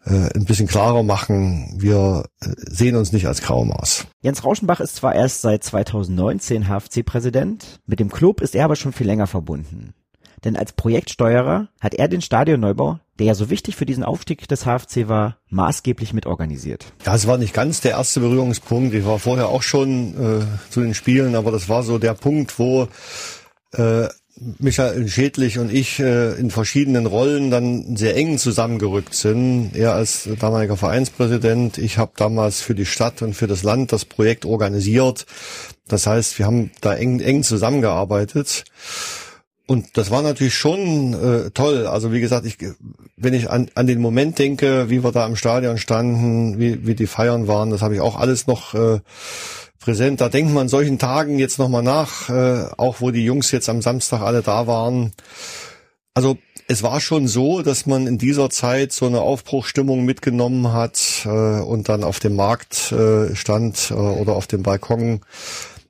ein 0.06 0.46
bisschen 0.46 0.68
klarer 0.68 1.04
machen. 1.04 1.74
Wir 1.78 2.26
äh, 2.42 2.50
sehen 2.58 2.96
uns 2.96 3.12
nicht 3.12 3.28
als 3.28 3.42
Graumaß. 3.42 4.08
Jens 4.22 4.44
Rauschenbach 4.44 4.80
ist 4.80 4.96
zwar 4.96 5.16
erst 5.16 5.42
seit 5.42 5.64
2019 5.64 6.68
HFC-Präsident, 6.68 7.80
mit 7.86 8.00
dem 8.00 8.12
Club 8.12 8.42
ist 8.42 8.56
er 8.56 8.66
aber 8.66 8.76
schon 8.76 8.94
viel 8.94 9.08
länger 9.08 9.28
verbunden. 9.28 9.94
Denn 10.44 10.58
als 10.58 10.74
Projektsteuerer 10.74 11.70
hat 11.80 11.94
er 11.94 12.08
den 12.08 12.22
Stadionneubau, 12.22 13.00
der 13.18 13.28
ja 13.28 13.36
so 13.36 13.50
wichtig 13.50 13.76
für 13.76 13.86
diesen 13.86 14.04
Aufstieg 14.04 14.48
des 14.48 14.66
HFC 14.66 15.08
war, 15.08 15.38
maßgeblich 15.50 16.14
mitorganisiert. 16.14 16.86
Ja, 17.06 17.16
es 17.16 17.28
war 17.28 17.38
nicht 17.38 17.54
ganz 17.54 17.82
der 17.82 17.92
erste 17.92 18.20
Berührungspunkt. 18.20 18.94
Ich 18.94 19.06
war 19.06 19.20
vorher 19.20 19.48
auch 19.48 19.62
schon 19.62 20.42
äh, 20.42 20.72
zu 20.72 20.82
den 20.82 20.94
Spielen, 20.94 21.36
aber 21.36 21.52
das 21.52 21.70
war 21.70 21.84
so 21.84 21.98
der 21.98 22.14
Punkt, 22.14 22.60
wo 22.60 22.88
äh, 23.72 24.08
Michael 24.36 25.08
Schädlich 25.08 25.60
und 25.60 25.72
ich 25.72 26.00
äh, 26.00 26.34
in 26.34 26.50
verschiedenen 26.50 27.06
Rollen 27.06 27.52
dann 27.52 27.96
sehr 27.96 28.16
eng 28.16 28.38
zusammengerückt 28.38 29.14
sind. 29.14 29.72
Er 29.76 29.94
als 29.94 30.28
damaliger 30.40 30.76
Vereinspräsident, 30.76 31.78
ich 31.78 31.98
habe 31.98 32.14
damals 32.16 32.62
für 32.62 32.74
die 32.74 32.86
Stadt 32.86 33.22
und 33.22 33.36
für 33.36 33.48
das 33.48 33.64
Land 33.64 33.92
das 33.92 34.06
Projekt 34.06 34.46
organisiert. 34.46 35.26
Das 35.88 36.08
heißt, 36.08 36.40
wir 36.40 36.48
haben 36.48 36.72
da 36.82 36.96
eng, 36.96 37.20
eng 37.20 37.44
zusammengearbeitet. 37.44 38.66
Und 39.66 39.98
das 39.98 40.12
war 40.12 40.22
natürlich 40.22 40.56
schon 40.56 41.14
äh, 41.14 41.52
toll. 41.52 41.88
Also 41.88 42.12
wie 42.12 42.20
gesagt, 42.20 42.46
ich, 42.46 42.58
wenn 43.16 43.34
ich 43.34 43.50
an, 43.50 43.70
an 43.76 43.88
den 43.88 44.02
Moment 44.02 44.40
denke, 44.40 44.90
wie 44.90 45.04
wir 45.04 45.12
da 45.12 45.26
im 45.26 45.36
Stadion 45.36 45.78
standen, 45.78 46.60
wie, 46.60 46.86
wie 46.86 46.96
die 46.96 47.08
Feiern 47.08 47.48
waren, 47.48 47.70
das 47.70 47.82
habe 47.82 47.96
ich 47.96 48.02
auch 48.02 48.18
alles 48.18 48.48
noch 48.48 48.74
äh, 48.74 49.00
präsent. 49.84 50.22
Da 50.22 50.30
denkt 50.30 50.54
man 50.54 50.70
solchen 50.70 50.98
Tagen 50.98 51.38
jetzt 51.40 51.60
nochmal 51.60 51.84
nach, 51.84 52.30
äh, 52.30 52.66
auch 52.78 53.02
wo 53.02 53.12
die 53.12 53.26
Jungs 53.26 53.52
jetzt 53.52 53.70
am 53.70 53.82
Samstag 53.82 54.22
alle 54.22 54.42
da 54.42 54.66
waren. 54.66 55.12
Also 56.14 56.38
es 56.68 56.84
war 56.84 57.02
schon 57.02 57.28
so, 57.28 57.62
dass 57.62 57.86
man 57.86 58.08
in 58.08 58.18
dieser 58.18 58.50
Zeit 58.50 58.94
so 58.94 59.06
eine 59.06 59.22
Aufbruchstimmung 59.22 60.06
mitgenommen 60.06 60.72
hat 60.72 61.24
äh, 61.26 61.30
und 61.30 61.90
dann 61.90 62.04
auf 62.04 62.20
dem 62.20 62.36
Markt 62.36 62.92
äh, 62.92 63.36
stand 63.36 63.92
äh, 63.92 63.96
oder 63.96 64.34
auf 64.34 64.48
dem 64.48 64.64
Balkon. 64.64 65.22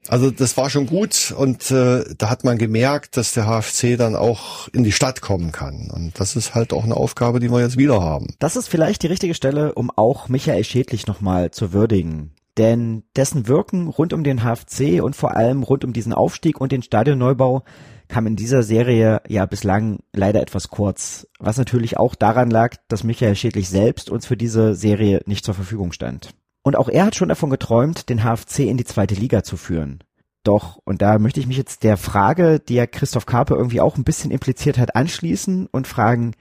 Also 0.08 0.32
das 0.32 0.58
war 0.58 0.70
schon 0.70 0.88
gut 0.88 1.34
und 1.38 1.72
äh, 1.72 2.04
da 2.18 2.30
hat 2.30 2.44
man 2.44 2.58
gemerkt, 2.58 3.16
dass 3.16 3.34
der 3.34 3.46
HFC 3.46 3.98
dann 3.98 4.16
auch 4.16 4.68
in 4.70 4.84
die 4.84 4.92
Stadt 4.92 5.22
kommen 5.22 5.52
kann. 5.52 5.90
Und 5.92 6.20
das 6.20 6.36
ist 6.36 6.56
halt 6.56 6.74
auch 6.74 6.84
eine 6.84 6.98
Aufgabe, 6.98 7.40
die 7.40 7.50
wir 7.50 7.62
jetzt 7.62 7.78
wieder 7.78 8.02
haben. 8.02 8.28
Das 8.40 8.58
ist 8.58 8.68
vielleicht 8.68 9.04
die 9.04 9.08
richtige 9.08 9.34
Stelle, 9.34 9.74
um 9.74 9.92
auch 9.96 10.28
Michael 10.28 10.64
Schädlich 10.66 11.08
nochmal 11.08 11.52
zu 11.52 11.72
würdigen. 11.72 12.33
Denn 12.58 13.04
dessen 13.16 13.48
Wirken 13.48 13.88
rund 13.88 14.14
um 14.14 14.24
den 14.24 14.44
HFC 14.44 15.02
und 15.02 15.16
vor 15.16 15.36
allem 15.36 15.64
rund 15.64 15.84
um 15.84 15.94
diesen 15.94 16.14
Aufstieg 16.14 16.62
und 16.62 16.72
den 16.72 16.84
Stadionneubau 16.84 17.64
kam 18.08 18.28
in 18.28 18.36
dieser 18.36 18.62
Serie 18.62 19.22
ja 19.28 19.46
bislang 19.46 20.00
leider 20.14 20.42
etwas 20.42 20.68
kurz, 20.70 21.28
was 21.40 21.58
natürlich 21.58 21.98
auch 21.98 22.14
daran 22.14 22.52
lag, 22.52 22.76
dass 22.88 23.04
Michael 23.04 23.36
Schädlich 23.36 23.70
selbst 23.70 24.10
uns 24.10 24.28
für 24.28 24.38
diese 24.38 24.76
Serie 24.76 25.22
nicht 25.26 25.46
zur 25.46 25.56
Verfügung 25.56 25.92
stand. 25.92 26.36
Und 26.64 26.78
auch 26.78 26.90
er 26.90 27.06
hat 27.06 27.16
schon 27.16 27.30
davon 27.30 27.50
geträumt, 27.50 28.10
den 28.10 28.24
HFC 28.24 28.60
in 28.60 28.78
die 28.78 28.86
zweite 28.86 29.16
Liga 29.16 29.44
zu 29.44 29.58
führen. 29.58 30.04
Doch, 30.44 30.80
und 30.84 31.02
da 31.02 31.20
möchte 31.20 31.40
ich 31.40 31.48
mich 31.48 31.58
jetzt 31.58 31.84
der 31.84 31.98
Frage, 31.98 32.60
die 32.60 32.76
ja 32.76 32.86
Christoph 32.86 33.26
Karpe 33.26 33.56
irgendwie 33.56 33.82
auch 33.82 33.98
ein 33.98 34.04
bisschen 34.04 34.30
impliziert 34.30 34.78
hat, 34.78 34.96
anschließen 34.96 35.68
und 35.72 35.88
fragen, 35.88 36.34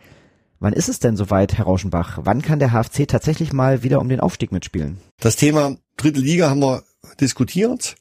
Wann 0.63 0.75
ist 0.75 0.89
es 0.89 1.01
denn 1.01 1.17
soweit, 1.17 1.55
Herr 1.55 1.65
Rauschenbach? 1.65 2.21
Wann 2.23 2.41
kann 2.41 2.61
der 2.61 2.71
HFC 2.71 3.09
tatsächlich 3.09 3.53
mal 3.53 3.83
wieder 3.83 4.01
um 4.01 4.09
den 4.09 4.21
Aufstieg 4.21 4.53
mitspielen? 4.53 4.99
Das 5.19 5.35
Thema 5.35 5.77
dritte 5.97 6.21
Liga 6.21 6.49
haben 6.49 6.61
wir 6.61 6.85
diskutiert. 7.21 7.97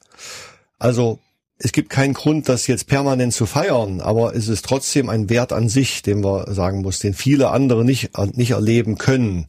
Also 0.77 1.17
es 1.57 1.71
gibt 1.71 1.89
keinen 1.89 2.13
Grund, 2.13 2.47
das 2.47 2.67
jetzt 2.67 2.85
permanent 2.85 3.33
zu 3.33 3.47
feiern, 3.47 3.99
aber 3.99 4.35
es 4.35 4.47
ist 4.47 4.63
trotzdem 4.63 5.09
ein 5.09 5.27
Wert 5.27 5.53
an 5.53 5.69
sich, 5.69 6.03
den 6.03 6.23
wir 6.23 6.53
sagen 6.53 6.83
muss, 6.83 6.99
den 6.99 7.15
viele 7.15 7.49
andere 7.49 7.83
nicht, 7.83 8.11
nicht 8.37 8.51
erleben 8.51 8.99
können, 8.99 9.47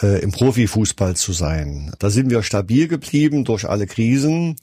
äh, 0.00 0.22
im 0.22 0.30
Profifußball 0.30 1.16
zu 1.16 1.32
sein. 1.32 1.92
Da 1.98 2.10
sind 2.10 2.30
wir 2.30 2.44
stabil 2.44 2.86
geblieben 2.86 3.44
durch 3.44 3.68
alle 3.68 3.88
Krisen. 3.88 4.54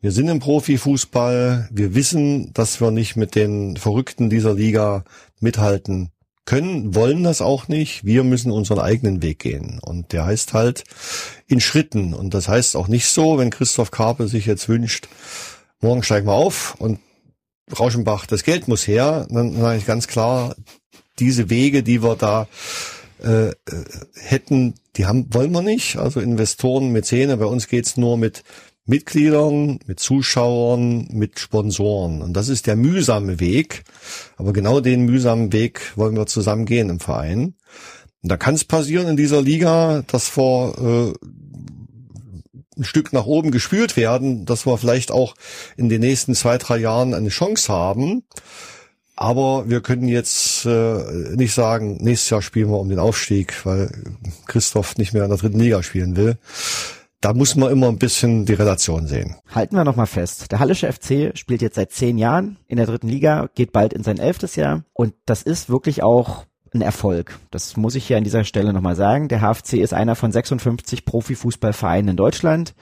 Wir 0.00 0.12
sind 0.12 0.28
im 0.28 0.38
Profifußball. 0.38 1.68
Wir 1.72 1.96
wissen, 1.96 2.52
dass 2.52 2.80
wir 2.80 2.92
nicht 2.92 3.16
mit 3.16 3.34
den 3.34 3.76
Verrückten 3.76 4.30
dieser 4.30 4.54
Liga 4.54 5.02
mithalten 5.40 6.12
können, 6.46 6.94
wollen 6.94 7.24
das 7.24 7.42
auch 7.42 7.68
nicht. 7.68 8.04
Wir 8.04 8.24
müssen 8.24 8.50
unseren 8.50 8.78
eigenen 8.78 9.20
Weg 9.20 9.40
gehen. 9.40 9.78
Und 9.82 10.12
der 10.12 10.24
heißt 10.24 10.54
halt 10.54 10.84
in 11.46 11.60
Schritten. 11.60 12.14
Und 12.14 12.32
das 12.32 12.48
heißt 12.48 12.76
auch 12.76 12.88
nicht 12.88 13.06
so, 13.06 13.36
wenn 13.38 13.50
Christoph 13.50 13.90
Karpe 13.90 14.28
sich 14.28 14.46
jetzt 14.46 14.68
wünscht, 14.68 15.08
morgen 15.80 16.02
steigen 16.02 16.26
wir 16.26 16.34
auf 16.34 16.76
und 16.78 17.00
Rauschenbach, 17.78 18.26
das 18.26 18.44
Geld 18.44 18.68
muss 18.68 18.86
her, 18.86 19.26
dann 19.28 19.60
sage 19.60 19.78
ich 19.78 19.86
ganz 19.86 20.06
klar, 20.06 20.54
diese 21.18 21.50
Wege, 21.50 21.82
die 21.82 22.02
wir 22.02 22.14
da 22.14 22.46
äh, 23.22 23.48
äh 23.48 23.54
hätten, 24.14 24.74
die 24.96 25.06
haben, 25.06 25.26
wollen 25.34 25.50
wir 25.50 25.62
nicht. 25.62 25.96
Also 25.96 26.20
Investoren, 26.20 26.92
Mäzene, 26.92 27.36
bei 27.36 27.46
uns 27.46 27.66
geht's 27.66 27.96
nur 27.96 28.16
mit 28.16 28.44
Mitgliedern, 28.86 29.80
mit 29.86 29.98
Zuschauern, 29.98 31.08
mit 31.10 31.40
Sponsoren. 31.40 32.22
Und 32.22 32.34
das 32.34 32.48
ist 32.48 32.66
der 32.68 32.76
mühsame 32.76 33.40
Weg. 33.40 33.82
Aber 34.36 34.52
genau 34.52 34.80
den 34.80 35.04
mühsamen 35.04 35.52
Weg 35.52 35.92
wollen 35.96 36.16
wir 36.16 36.26
zusammen 36.26 36.66
gehen 36.66 36.88
im 36.88 37.00
Verein. 37.00 37.54
Und 38.22 38.30
da 38.30 38.36
kann 38.36 38.54
es 38.54 38.64
passieren 38.64 39.08
in 39.08 39.16
dieser 39.16 39.42
Liga, 39.42 40.02
dass 40.06 40.36
wir 40.36 41.14
äh, 41.16 42.78
ein 42.78 42.84
Stück 42.84 43.12
nach 43.12 43.26
oben 43.26 43.50
gespült 43.50 43.96
werden, 43.96 44.46
dass 44.46 44.66
wir 44.66 44.78
vielleicht 44.78 45.10
auch 45.10 45.34
in 45.76 45.88
den 45.88 46.00
nächsten 46.00 46.34
zwei, 46.34 46.56
drei 46.56 46.78
Jahren 46.78 47.12
eine 47.12 47.30
Chance 47.30 47.72
haben. 47.72 48.22
Aber 49.16 49.68
wir 49.68 49.80
können 49.80 50.08
jetzt 50.08 50.64
äh, 50.66 51.34
nicht 51.34 51.54
sagen, 51.54 51.96
nächstes 52.02 52.30
Jahr 52.30 52.42
spielen 52.42 52.68
wir 52.68 52.78
um 52.78 52.88
den 52.88 52.98
Aufstieg, 52.98 53.64
weil 53.64 53.90
Christoph 54.46 54.96
nicht 54.98 55.12
mehr 55.12 55.24
in 55.24 55.30
der 55.30 55.38
dritten 55.38 55.58
Liga 55.58 55.82
spielen 55.82 56.16
will 56.16 56.36
da 57.26 57.34
muss 57.34 57.56
man 57.56 57.72
immer 57.72 57.88
ein 57.88 57.98
bisschen 57.98 58.46
die 58.46 58.52
Relation 58.52 59.08
sehen. 59.08 59.34
Halten 59.52 59.74
wir 59.74 59.82
nochmal 59.82 60.06
fest. 60.06 60.52
Der 60.52 60.60
Hallische 60.60 60.92
FC 60.92 61.36
spielt 61.36 61.60
jetzt 61.60 61.74
seit 61.74 61.90
zehn 61.90 62.18
Jahren 62.18 62.56
in 62.68 62.76
der 62.76 62.86
dritten 62.86 63.08
Liga, 63.08 63.48
geht 63.52 63.72
bald 63.72 63.92
in 63.94 64.04
sein 64.04 64.18
elftes 64.18 64.54
Jahr 64.54 64.84
und 64.92 65.12
das 65.24 65.42
ist 65.42 65.68
wirklich 65.68 66.04
auch 66.04 66.44
ein 66.72 66.82
Erfolg. 66.82 67.36
Das 67.50 67.76
muss 67.76 67.96
ich 67.96 68.06
hier 68.06 68.16
an 68.16 68.22
dieser 68.22 68.44
Stelle 68.44 68.72
nochmal 68.72 68.94
sagen. 68.94 69.26
Der 69.26 69.40
HFC 69.40 69.78
ist 69.78 69.92
einer 69.92 70.14
von 70.14 70.30
56 70.30 71.04
Profifußballvereinen 71.04 72.10
in 72.10 72.16
Deutschland. 72.16 72.76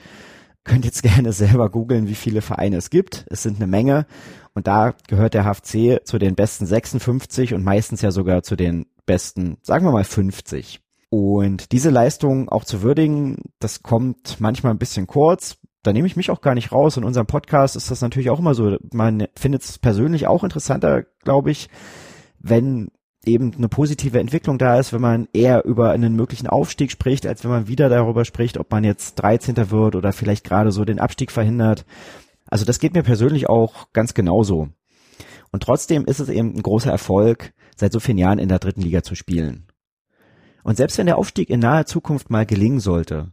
Könnt 0.63 0.85
jetzt 0.85 1.01
gerne 1.01 1.33
selber 1.33 1.71
googeln, 1.71 2.07
wie 2.07 2.13
viele 2.13 2.43
Vereine 2.43 2.77
es 2.77 2.91
gibt. 2.91 3.25
Es 3.31 3.41
sind 3.41 3.55
eine 3.55 3.65
Menge. 3.65 4.05
Und 4.53 4.67
da 4.67 4.93
gehört 5.07 5.33
der 5.33 5.45
HFC 5.45 6.05
zu 6.05 6.19
den 6.19 6.35
besten 6.35 6.67
56 6.67 7.55
und 7.55 7.63
meistens 7.63 8.03
ja 8.03 8.11
sogar 8.11 8.43
zu 8.43 8.55
den 8.55 8.85
besten, 9.07 9.57
sagen 9.63 9.87
wir 9.87 9.91
mal 9.91 10.03
50. 10.03 10.84
Und 11.09 11.71
diese 11.71 11.89
Leistung 11.89 12.49
auch 12.49 12.65
zu 12.65 12.81
würdigen, 12.81 13.37
das 13.59 13.83
kommt 13.83 14.39
manchmal 14.39 14.73
ein 14.73 14.79
bisschen 14.79 15.07
kurz. 15.07 15.57
Da 15.83 15.93
nehme 15.93 16.07
ich 16.07 16.15
mich 16.15 16.31
auch 16.31 16.41
gar 16.41 16.55
nicht 16.55 16.71
raus. 16.71 16.97
In 16.97 17.03
unserem 17.03 17.27
Podcast 17.27 17.75
ist 17.75 17.91
das 17.91 18.01
natürlich 18.01 18.29
auch 18.29 18.39
immer 18.39 18.55
so. 18.55 18.77
Man 18.91 19.27
findet 19.35 19.63
es 19.63 19.77
persönlich 19.77 20.27
auch 20.27 20.43
interessanter, 20.43 21.03
glaube 21.23 21.51
ich, 21.51 21.69
wenn 22.39 22.89
eben 23.25 23.53
eine 23.55 23.69
positive 23.69 24.19
Entwicklung 24.19 24.57
da 24.57 24.79
ist, 24.79 24.93
wenn 24.93 25.01
man 25.01 25.27
eher 25.33 25.65
über 25.65 25.91
einen 25.91 26.15
möglichen 26.15 26.47
Aufstieg 26.47 26.91
spricht, 26.91 27.25
als 27.25 27.43
wenn 27.43 27.51
man 27.51 27.67
wieder 27.67 27.89
darüber 27.89 28.25
spricht, 28.25 28.57
ob 28.57 28.71
man 28.71 28.83
jetzt 28.83 29.15
13. 29.15 29.71
wird 29.71 29.95
oder 29.95 30.13
vielleicht 30.13 30.43
gerade 30.43 30.71
so 30.71 30.85
den 30.85 30.99
Abstieg 30.99 31.31
verhindert. 31.31 31.85
Also 32.47 32.65
das 32.65 32.79
geht 32.79 32.93
mir 32.93 33.03
persönlich 33.03 33.49
auch 33.49 33.91
ganz 33.93 34.13
genauso. 34.13 34.69
Und 35.51 35.63
trotzdem 35.63 36.05
ist 36.05 36.19
es 36.19 36.29
eben 36.29 36.55
ein 36.55 36.61
großer 36.61 36.91
Erfolg, 36.91 37.53
seit 37.75 37.91
so 37.91 37.99
vielen 37.99 38.17
Jahren 38.17 38.39
in 38.39 38.49
der 38.49 38.59
dritten 38.59 38.81
Liga 38.81 39.03
zu 39.03 39.15
spielen. 39.15 39.64
Und 40.65 40.77
selbst 40.77 40.97
wenn 40.97 41.05
der 41.05 41.19
Aufstieg 41.19 41.51
in 41.51 41.59
naher 41.59 41.85
Zukunft 41.85 42.31
mal 42.31 42.43
gelingen 42.43 42.79
sollte, 42.79 43.31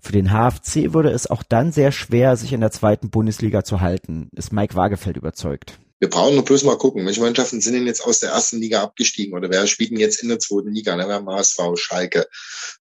für 0.00 0.10
den 0.10 0.32
HFC 0.32 0.92
würde 0.92 1.10
es 1.10 1.30
auch 1.30 1.44
dann 1.44 1.70
sehr 1.70 1.92
schwer, 1.92 2.36
sich 2.36 2.52
in 2.52 2.60
der 2.60 2.72
zweiten 2.72 3.08
Bundesliga 3.08 3.62
zu 3.62 3.80
halten, 3.80 4.30
ist 4.32 4.52
Mike 4.52 4.74
Waagefeld 4.74 5.16
überzeugt. 5.16 5.78
Wir 5.98 6.10
brauchen 6.10 6.34
nur 6.34 6.44
bloß 6.44 6.64
mal 6.64 6.76
gucken, 6.76 7.06
welche 7.06 7.22
Mannschaften 7.22 7.60
sind 7.60 7.72
denn 7.72 7.86
jetzt 7.86 8.04
aus 8.04 8.20
der 8.20 8.30
ersten 8.30 8.60
Liga 8.60 8.82
abgestiegen 8.82 9.34
oder 9.34 9.48
wer 9.50 9.66
spielt 9.66 9.90
denn 9.90 9.98
jetzt 9.98 10.22
in 10.22 10.28
der 10.28 10.38
zweiten 10.38 10.72
Liga? 10.72 10.94
Ne? 10.94 11.06
Wir 11.08 11.14
haben 11.14 11.30
HSV, 11.30 11.58
Schalke, 11.76 12.26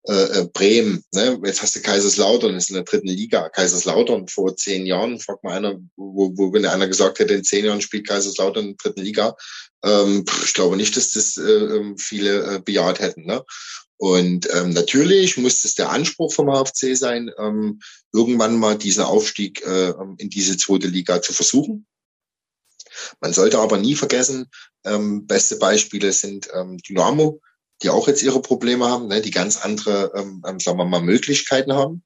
äh, 0.04 0.40
äh, 0.40 0.50
Bremen. 0.52 1.04
Ne? 1.14 1.40
Jetzt 1.46 1.62
hast 1.62 1.76
du 1.76 1.82
Kaiserslautern, 1.82 2.56
ist 2.56 2.70
in 2.70 2.76
der 2.76 2.84
dritten 2.84 3.08
Liga. 3.08 3.48
Kaiserslautern 3.50 4.28
vor 4.28 4.58
zehn 4.58 4.86
Jahren, 4.86 5.20
fragt 5.20 5.44
mal 5.46 5.54
einer, 5.54 5.80
wo, 5.96 6.32
wo 6.36 6.52
wenn 6.52 6.66
einer 6.66 6.88
gesagt 6.88 7.20
hätte, 7.20 7.36
in 7.36 7.44
zehn 7.46 7.64
Jahren 7.64 7.82
spielt 7.82 8.08
Kaiserslautern 8.08 8.66
in 8.66 8.76
der 8.78 8.78
dritten 8.84 9.02
Liga. 9.02 9.38
Ähm, 9.84 10.26
ich 10.44 10.54
glaube 10.54 10.76
nicht, 10.76 10.98
dass 10.98 11.14
das 11.14 11.38
äh, 11.38 11.42
ähm, 11.42 11.98
viele 11.98 12.56
äh, 12.56 12.60
bejaht 12.60 13.00
hätten. 13.00 13.26
Ne? 13.26 13.46
Und 13.98 14.50
ähm, 14.54 14.72
natürlich 14.72 15.38
muss 15.38 15.64
es 15.64 15.76
der 15.76 15.90
Anspruch 15.90 16.34
vom 16.34 16.50
HFC 16.50 16.98
sein, 16.98 17.32
ähm, 17.40 17.80
irgendwann 18.12 18.60
mal 18.60 18.78
diesen 18.78 19.04
Aufstieg 19.04 19.66
äh, 19.66 19.94
in 20.18 20.30
diese 20.30 20.58
zweite 20.58 20.88
Liga 20.88 21.22
zu 21.22 21.32
versuchen. 21.32 21.86
Man 23.20 23.34
sollte 23.34 23.60
aber 23.60 23.78
nie 23.78 23.96
vergessen, 23.96 24.50
ähm, 24.86 25.28
beste 25.28 25.58
Beispiele 25.58 26.12
sind 26.12 26.48
ähm, 26.54 26.78
Dynamo, 26.78 27.42
die 27.82 27.90
auch 27.90 28.08
jetzt 28.08 28.24
ihre 28.24 28.42
Probleme 28.42 28.88
haben, 28.88 29.08
ne, 29.08 29.22
die 29.22 29.32
ganz 29.32 29.58
andere, 29.58 30.12
ähm, 30.16 30.44
ähm, 30.48 30.60
sagen 30.60 30.78
wir 30.78 30.86
mal, 30.86 31.02
Möglichkeiten 31.02 31.74
haben. 31.74 32.04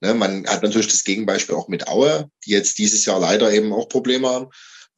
Ne, 0.00 0.14
man 0.14 0.46
hat 0.46 0.62
natürlich 0.62 0.88
das 0.88 1.04
Gegenbeispiel 1.04 1.54
auch 1.54 1.68
mit 1.68 1.88
Aue, 1.88 2.30
die 2.44 2.50
jetzt 2.50 2.78
dieses 2.78 3.04
Jahr 3.04 3.20
leider 3.20 3.52
eben 3.52 3.72
auch 3.72 3.88
Probleme 3.88 4.28
haben. 4.28 4.48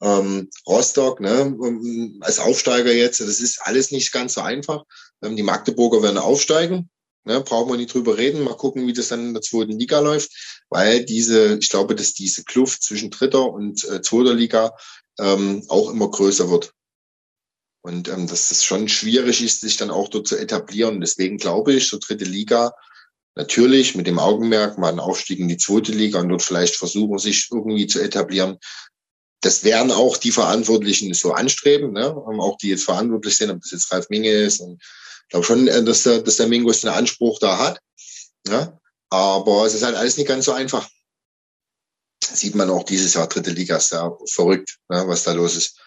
Ähm, 0.01 0.49
Rostock, 0.67 1.19
ne, 1.19 1.41
ähm, 1.41 2.17
als 2.21 2.39
Aufsteiger 2.39 2.93
jetzt, 2.93 3.19
das 3.19 3.39
ist 3.39 3.61
alles 3.61 3.91
nicht 3.91 4.11
ganz 4.11 4.33
so 4.33 4.41
einfach. 4.41 4.83
Ähm, 5.23 5.35
die 5.35 5.43
Magdeburger 5.43 6.01
werden 6.03 6.17
aufsteigen, 6.17 6.89
Ne, 7.27 7.41
brauchen 7.41 7.69
wir 7.69 7.75
nicht 7.75 7.93
drüber 7.93 8.17
reden. 8.17 8.45
Mal 8.45 8.55
gucken, 8.55 8.87
wie 8.87 8.93
das 8.93 9.09
dann 9.09 9.27
in 9.27 9.33
der 9.33 9.41
zweiten 9.41 9.77
Liga 9.77 9.99
läuft, 9.99 10.63
weil 10.69 11.03
diese, 11.03 11.57
ich 11.59 11.67
glaube, 11.67 11.93
dass 11.93 12.13
diese 12.13 12.45
Kluft 12.45 12.83
zwischen 12.83 13.11
dritter 13.11 13.51
und 13.51 13.83
äh, 13.83 14.01
zweiter 14.01 14.33
Liga 14.33 14.73
ähm, 15.19 15.63
auch 15.69 15.89
immer 15.89 16.09
größer 16.09 16.49
wird. 16.49 16.73
Und 17.81 18.09
ähm, 18.09 18.27
dass 18.27 18.51
es 18.51 18.63
schon 18.63 18.89
schwierig 18.89 19.41
ist, 19.41 19.61
sich 19.61 19.77
dann 19.77 19.91
auch 19.91 20.09
dort 20.09 20.27
zu 20.27 20.37
etablieren. 20.37 20.99
Deswegen 20.99 21.37
glaube 21.37 21.73
ich, 21.73 21.87
so 21.87 21.97
dritte 21.99 22.25
Liga, 22.25 22.73
natürlich 23.35 23.95
mit 23.95 24.07
dem 24.07 24.19
Augenmerk 24.19 24.77
mal 24.77 24.89
einen 24.89 24.99
Aufstieg 24.99 25.39
in 25.39 25.47
die 25.47 25.57
zweite 25.57 25.91
Liga 25.91 26.19
und 26.19 26.29
dort 26.29 26.41
vielleicht 26.41 26.75
versuchen, 26.75 27.17
sich 27.19 27.47
irgendwie 27.51 27.87
zu 27.87 28.01
etablieren. 28.01 28.57
Das 29.41 29.63
werden 29.63 29.91
auch 29.91 30.17
die 30.17 30.31
Verantwortlichen 30.31 31.13
so 31.13 31.31
anstreben, 31.31 31.93
ne? 31.93 32.07
Ähm, 32.07 32.41
auch 32.41 32.57
die 32.57 32.69
jetzt 32.69 32.85
verantwortlich 32.85 33.37
sind, 33.37 33.51
ob 33.51 33.61
das 33.61 33.71
jetzt 33.71 33.91
Ralf 33.91 34.09
Minge 34.09 34.31
ist. 34.31 34.59
Und 34.59 34.81
ich 34.81 35.29
glaube 35.29 35.45
schon, 35.45 35.67
äh, 35.67 35.83
dass 35.83 36.03
der, 36.03 36.21
dass 36.21 36.37
der 36.37 36.47
Mingos 36.47 36.83
einen 36.83 36.95
Anspruch 36.95 37.39
da 37.39 37.59
hat. 37.59 37.79
Ja? 38.47 38.79
Aber 39.09 39.65
es 39.65 39.75
ist 39.75 39.83
halt 39.83 39.95
alles 39.95 40.17
nicht 40.17 40.27
ganz 40.27 40.45
so 40.45 40.51
einfach 40.51 40.89
sieht 42.35 42.55
man 42.55 42.69
auch 42.69 42.83
dieses 42.83 43.13
Jahr 43.13 43.27
dritte 43.27 43.51
Liga 43.51 43.79
sehr 43.79 44.17
verrückt, 44.29 44.77
ne, 44.89 45.03
was 45.07 45.23
da 45.23 45.33
los 45.33 45.55
ist. 45.55 45.79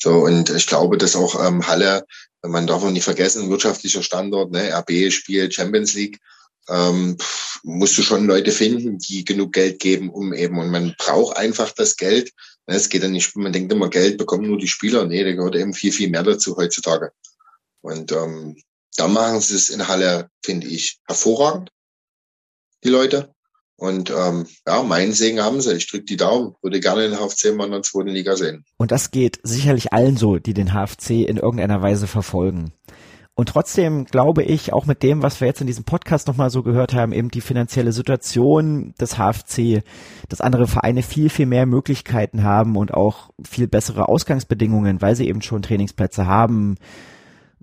So, 0.00 0.12
und 0.24 0.50
ich 0.50 0.66
glaube, 0.66 0.96
dass 0.96 1.16
auch 1.16 1.44
ähm, 1.44 1.66
Halle, 1.66 2.04
man 2.42 2.66
darf 2.66 2.84
auch 2.84 2.90
nicht 2.90 3.04
vergessen, 3.04 3.50
wirtschaftlicher 3.50 4.02
Standort, 4.02 4.52
ne, 4.52 4.72
RB 4.72 5.10
spielt 5.12 5.54
Champions 5.54 5.94
League, 5.94 6.20
ähm, 6.68 7.16
musst 7.62 7.98
du 7.98 8.02
schon 8.02 8.26
Leute 8.26 8.52
finden, 8.52 8.98
die 8.98 9.24
genug 9.24 9.52
Geld 9.52 9.80
geben, 9.80 10.10
um 10.10 10.32
eben, 10.32 10.58
und 10.58 10.70
man 10.70 10.94
braucht 10.98 11.36
einfach 11.36 11.72
das 11.72 11.96
Geld. 11.96 12.32
Ne, 12.66 12.76
es 12.76 12.88
geht 12.88 13.02
ja 13.02 13.08
nicht, 13.08 13.34
man 13.36 13.52
denkt 13.52 13.72
immer, 13.72 13.88
Geld 13.88 14.18
bekommen 14.18 14.46
nur 14.46 14.58
die 14.58 14.68
Spieler. 14.68 15.04
Nee, 15.06 15.24
da 15.24 15.32
gehört 15.32 15.56
eben 15.56 15.74
viel, 15.74 15.92
viel 15.92 16.10
mehr 16.10 16.22
dazu 16.22 16.56
heutzutage. 16.56 17.12
Und 17.80 18.12
ähm, 18.12 18.56
da 18.96 19.08
machen 19.08 19.40
sie 19.40 19.54
es 19.54 19.70
in 19.70 19.88
Halle, 19.88 20.30
finde 20.44 20.66
ich, 20.66 21.00
hervorragend, 21.06 21.70
die 22.84 22.90
Leute. 22.90 23.34
Und 23.78 24.10
ähm, 24.10 24.46
ja, 24.66 24.82
meinen 24.82 25.12
Segen 25.12 25.40
haben 25.40 25.60
sie. 25.60 25.74
Ich 25.74 25.88
drücke 25.88 26.04
die 26.04 26.16
Daumen. 26.16 26.56
Würde 26.62 26.80
gerne 26.80 27.08
den 27.08 27.16
HFC 27.16 27.54
mal 27.54 27.66
in 27.66 27.70
der 27.70 27.82
zweiten 27.82 28.08
Liga 28.08 28.34
sehen. 28.34 28.64
Und 28.76 28.90
das 28.90 29.12
geht 29.12 29.38
sicherlich 29.44 29.92
allen 29.92 30.16
so, 30.16 30.36
die 30.38 30.52
den 30.52 30.72
HFC 30.72 31.10
in 31.10 31.36
irgendeiner 31.36 31.80
Weise 31.80 32.08
verfolgen. 32.08 32.72
Und 33.36 33.50
trotzdem 33.50 34.04
glaube 34.04 34.42
ich, 34.42 34.72
auch 34.72 34.86
mit 34.86 35.04
dem, 35.04 35.22
was 35.22 35.40
wir 35.40 35.46
jetzt 35.46 35.60
in 35.60 35.68
diesem 35.68 35.84
Podcast 35.84 36.26
nochmal 36.26 36.50
so 36.50 36.64
gehört 36.64 36.92
haben, 36.92 37.12
eben 37.12 37.30
die 37.30 37.40
finanzielle 37.40 37.92
Situation 37.92 38.94
des 39.00 39.16
HFC, 39.16 39.84
dass 40.28 40.40
andere 40.40 40.66
Vereine 40.66 41.04
viel, 41.04 41.30
viel 41.30 41.46
mehr 41.46 41.64
Möglichkeiten 41.64 42.42
haben 42.42 42.74
und 42.74 42.92
auch 42.92 43.30
viel 43.48 43.68
bessere 43.68 44.08
Ausgangsbedingungen, 44.08 45.00
weil 45.00 45.14
sie 45.14 45.28
eben 45.28 45.40
schon 45.40 45.62
Trainingsplätze 45.62 46.26
haben, 46.26 46.78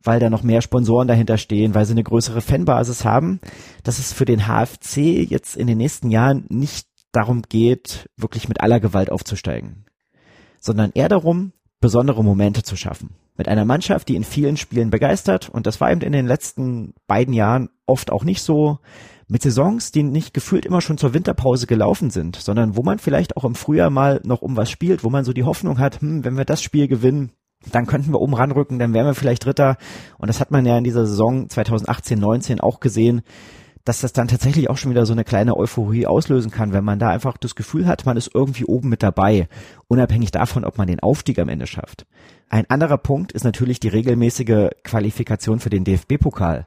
weil 0.05 0.19
da 0.19 0.29
noch 0.29 0.43
mehr 0.43 0.61
Sponsoren 0.61 1.07
dahinter 1.07 1.37
stehen, 1.37 1.73
weil 1.75 1.85
sie 1.85 1.93
eine 1.93 2.03
größere 2.03 2.41
Fanbasis 2.41 3.03
haben, 3.05 3.39
dass 3.83 3.99
es 3.99 4.13
für 4.13 4.25
den 4.25 4.47
HFC 4.47 5.29
jetzt 5.29 5.55
in 5.55 5.67
den 5.67 5.77
nächsten 5.77 6.09
Jahren 6.11 6.45
nicht 6.49 6.87
darum 7.11 7.43
geht, 7.43 8.09
wirklich 8.17 8.47
mit 8.47 8.61
aller 8.61 8.79
Gewalt 8.79 9.11
aufzusteigen, 9.11 9.85
sondern 10.59 10.91
eher 10.93 11.09
darum, 11.09 11.53
besondere 11.79 12.23
Momente 12.23 12.63
zu 12.63 12.75
schaffen. 12.75 13.15
Mit 13.37 13.47
einer 13.47 13.65
Mannschaft, 13.65 14.07
die 14.07 14.15
in 14.15 14.23
vielen 14.23 14.57
Spielen 14.57 14.89
begeistert, 14.89 15.49
und 15.49 15.67
das 15.67 15.81
war 15.81 15.91
eben 15.91 16.01
in 16.01 16.13
den 16.13 16.25
letzten 16.25 16.93
beiden 17.07 17.33
Jahren 17.33 17.69
oft 17.85 18.11
auch 18.11 18.23
nicht 18.23 18.41
so, 18.41 18.79
mit 19.27 19.41
Saisons, 19.41 19.91
die 19.91 20.03
nicht 20.03 20.33
gefühlt 20.33 20.65
immer 20.65 20.81
schon 20.81 20.97
zur 20.97 21.13
Winterpause 21.13 21.67
gelaufen 21.67 22.11
sind, 22.11 22.35
sondern 22.35 22.75
wo 22.75 22.83
man 22.83 22.99
vielleicht 22.99 23.37
auch 23.37 23.43
im 23.43 23.55
Frühjahr 23.55 23.89
mal 23.89 24.21
noch 24.23 24.41
um 24.41 24.55
was 24.55 24.69
spielt, 24.69 25.03
wo 25.03 25.09
man 25.09 25.25
so 25.25 25.33
die 25.33 25.43
Hoffnung 25.43 25.79
hat, 25.79 26.01
hm, 26.01 26.23
wenn 26.23 26.37
wir 26.37 26.45
das 26.45 26.61
Spiel 26.61 26.87
gewinnen, 26.87 27.31
dann 27.71 27.87
könnten 27.87 28.11
wir 28.11 28.21
oben 28.21 28.35
ranrücken, 28.35 28.79
dann 28.79 28.93
wären 28.93 29.07
wir 29.07 29.15
vielleicht 29.15 29.45
Dritter. 29.45 29.77
Und 30.17 30.27
das 30.27 30.39
hat 30.39 30.51
man 30.51 30.65
ja 30.65 30.77
in 30.77 30.83
dieser 30.83 31.05
Saison 31.05 31.49
2018, 31.49 32.19
19 32.19 32.59
auch 32.59 32.79
gesehen, 32.79 33.21
dass 33.85 34.01
das 34.01 34.13
dann 34.13 34.27
tatsächlich 34.27 34.69
auch 34.69 34.77
schon 34.77 34.91
wieder 34.91 35.05
so 35.05 35.13
eine 35.13 35.23
kleine 35.23 35.55
Euphorie 35.55 36.07
auslösen 36.07 36.51
kann, 36.51 36.73
wenn 36.73 36.83
man 36.83 36.97
da 36.97 37.09
einfach 37.09 37.37
das 37.37 37.55
Gefühl 37.55 37.85
hat, 37.85 38.05
man 38.05 38.17
ist 38.17 38.31
irgendwie 38.33 38.65
oben 38.65 38.89
mit 38.89 39.03
dabei, 39.03 39.47
unabhängig 39.87 40.31
davon, 40.31 40.65
ob 40.65 40.77
man 40.77 40.87
den 40.87 40.99
Aufstieg 40.99 41.37
am 41.37 41.49
Ende 41.49 41.67
schafft. 41.67 42.07
Ein 42.49 42.69
anderer 42.69 42.97
Punkt 42.97 43.31
ist 43.31 43.43
natürlich 43.43 43.79
die 43.79 43.87
regelmäßige 43.87 44.69
Qualifikation 44.83 45.59
für 45.59 45.69
den 45.69 45.83
DFB-Pokal. 45.83 46.65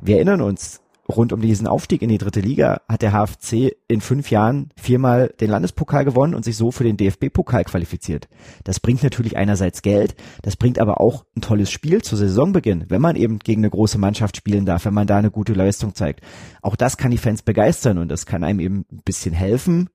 Wir 0.00 0.16
erinnern 0.16 0.42
uns, 0.42 0.82
rund 1.08 1.32
um 1.32 1.40
diesen 1.40 1.66
Aufstieg 1.66 2.02
in 2.02 2.08
die 2.08 2.18
dritte 2.18 2.40
Liga 2.40 2.82
hat 2.88 3.02
der 3.02 3.12
HFC 3.12 3.76
in 3.88 4.00
fünf 4.00 4.30
Jahren 4.30 4.70
viermal 4.76 5.32
den 5.40 5.50
Landespokal 5.50 6.04
gewonnen 6.04 6.34
und 6.34 6.44
sich 6.44 6.56
so 6.56 6.70
für 6.70 6.84
den 6.84 6.96
DFB-Pokal 6.96 7.64
qualifiziert. 7.64 8.28
Das 8.64 8.80
bringt 8.80 9.02
natürlich 9.02 9.36
einerseits 9.36 9.82
Geld, 9.82 10.16
das 10.42 10.56
bringt 10.56 10.78
aber 10.78 11.00
auch 11.00 11.24
ein 11.36 11.40
tolles 11.40 11.70
Spiel 11.70 12.02
zu 12.02 12.16
Saisonbeginn, 12.16 12.86
wenn 12.88 13.00
man 13.00 13.16
eben 13.16 13.38
gegen 13.38 13.60
eine 13.60 13.70
große 13.70 13.98
Mannschaft 13.98 14.36
spielen 14.36 14.66
darf, 14.66 14.84
wenn 14.84 14.94
man 14.94 15.06
da 15.06 15.18
eine 15.18 15.30
gute 15.30 15.52
Leistung 15.52 15.94
zeigt. 15.94 16.20
Auch 16.62 16.76
das 16.76 16.96
kann 16.96 17.10
die 17.10 17.18
Fans 17.18 17.42
begeistern 17.42 17.98
und 17.98 18.08
das 18.08 18.26
kann 18.26 18.44
einem 18.44 18.60
eben 18.60 18.84
ein 18.90 19.02
bisschen 19.04 19.34
helfen, 19.34 19.90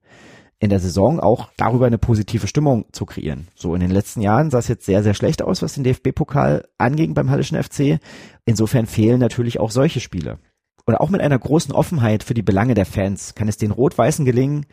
in 0.60 0.70
der 0.70 0.80
Saison 0.80 1.20
auch 1.20 1.50
darüber 1.58 1.88
eine 1.88 1.98
positive 1.98 2.46
Stimmung 2.46 2.86
zu 2.92 3.08
kreieren. 3.08 3.48
So 3.56 3.74
in 3.74 3.82
den 3.82 3.90
letzten 3.90 4.22
Jahren 4.22 4.52
sah 4.52 4.60
es 4.60 4.68
jetzt 4.68 4.86
sehr, 4.86 5.02
sehr 5.02 5.16
schlecht 5.16 5.42
aus, 5.42 5.64
was 5.64 5.74
den 5.74 5.84
DFB-Pokal 5.84 6.68
anging 6.78 7.16
beim 7.16 7.32
Hallischen 7.32 7.62
FC. 7.62 8.00
Insofern 8.46 8.86
fehlen 8.86 9.20
natürlich 9.20 9.60
auch 9.60 9.72
solche 9.72 10.00
Spiele 10.00 10.38
oder 10.86 11.02
auch 11.02 11.10
mit 11.10 11.22
einer 11.22 11.38
großen 11.38 11.74
Offenheit 11.74 12.24
für 12.24 12.34
die 12.34 12.42
Belange 12.42 12.74
der 12.74 12.86
Fans 12.86 13.36
kann 13.36 13.48
es 13.48 13.58
den 13.58 13.72
Rot-Weißen 13.72 14.26
gelingen, 14.26 14.66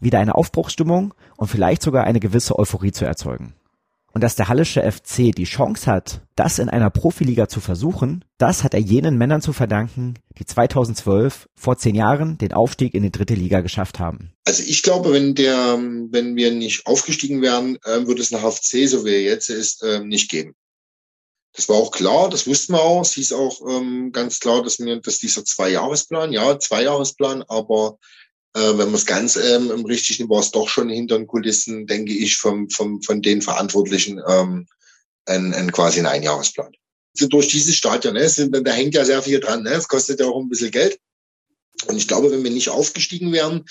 wieder 0.00 0.18
eine 0.18 0.34
Aufbruchsstimmung 0.34 1.14
und 1.36 1.48
vielleicht 1.48 1.82
sogar 1.82 2.04
eine 2.04 2.20
gewisse 2.20 2.58
Euphorie 2.58 2.92
zu 2.92 3.04
erzeugen. 3.04 3.54
Und 4.16 4.22
dass 4.22 4.34
der 4.34 4.48
Hallische 4.48 4.80
FC 4.80 5.30
die 5.36 5.44
Chance 5.44 5.90
hat, 5.90 6.22
das 6.36 6.58
in 6.58 6.70
einer 6.70 6.88
Profiliga 6.88 7.50
zu 7.50 7.60
versuchen, 7.60 8.24
das 8.38 8.64
hat 8.64 8.72
er 8.72 8.80
jenen 8.80 9.18
Männern 9.18 9.42
zu 9.42 9.52
verdanken, 9.52 10.14
die 10.38 10.46
2012 10.46 11.50
vor 11.54 11.76
zehn 11.76 11.94
Jahren 11.94 12.38
den 12.38 12.54
Aufstieg 12.54 12.94
in 12.94 13.02
die 13.02 13.12
dritte 13.12 13.34
Liga 13.34 13.60
geschafft 13.60 13.98
haben. 13.98 14.32
Also 14.46 14.62
ich 14.62 14.82
glaube, 14.82 15.12
wenn 15.12 15.34
der, 15.34 15.78
wenn 16.10 16.34
wir 16.34 16.50
nicht 16.50 16.86
aufgestiegen 16.86 17.42
wären, 17.42 17.76
äh, 17.84 18.06
würde 18.06 18.22
es 18.22 18.32
eine 18.32 18.40
HFC, 18.40 18.88
so 18.88 19.04
wie 19.04 19.10
er 19.10 19.22
jetzt 19.22 19.50
ist, 19.50 19.82
äh, 19.82 20.00
nicht 20.02 20.30
geben. 20.30 20.54
Das 21.56 21.70
war 21.70 21.76
auch 21.76 21.90
klar, 21.90 22.28
das 22.28 22.46
wussten 22.46 22.74
wir 22.74 22.82
auch. 22.82 23.00
Es 23.00 23.14
hieß 23.14 23.32
auch 23.32 23.60
ähm, 23.66 24.12
ganz 24.12 24.40
klar, 24.40 24.62
dass, 24.62 24.78
mir, 24.78 25.00
dass 25.00 25.18
dieser 25.18 25.44
Zwei-Jahresplan, 25.44 26.32
ja, 26.32 26.58
Zwei-Jahresplan, 26.58 27.44
aber 27.48 27.98
äh, 28.54 28.60
wenn 28.60 28.88
man 28.88 28.94
es 28.94 29.06
ganz 29.06 29.36
ähm, 29.36 29.70
richtig 29.86 30.18
nimmt, 30.18 30.30
war 30.30 30.40
es 30.40 30.50
doch 30.50 30.68
schon 30.68 30.90
hinter 30.90 31.16
den 31.16 31.26
Kulissen, 31.26 31.86
denke 31.86 32.12
ich, 32.12 32.36
vom, 32.36 32.68
vom, 32.68 33.02
von 33.02 33.22
den 33.22 33.40
Verantwortlichen 33.40 34.20
ähm, 34.28 34.66
ein, 35.24 35.54
ein 35.54 35.72
quasi 35.72 35.98
ein 36.00 36.06
Einjahresplan. 36.06 36.72
durch 37.14 37.48
dieses 37.48 37.74
Stadion. 37.74 38.14
Ne? 38.14 38.20
Es, 38.20 38.36
da 38.36 38.72
hängt 38.72 38.94
ja 38.94 39.06
sehr 39.06 39.22
viel 39.22 39.40
dran. 39.40 39.62
Ne? 39.62 39.70
Es 39.70 39.88
kostet 39.88 40.20
ja 40.20 40.26
auch 40.26 40.40
ein 40.40 40.50
bisschen 40.50 40.70
Geld. 40.70 40.98
Und 41.86 41.96
ich 41.96 42.06
glaube, 42.06 42.30
wenn 42.30 42.44
wir 42.44 42.50
nicht 42.50 42.68
aufgestiegen 42.68 43.32
wären, 43.32 43.64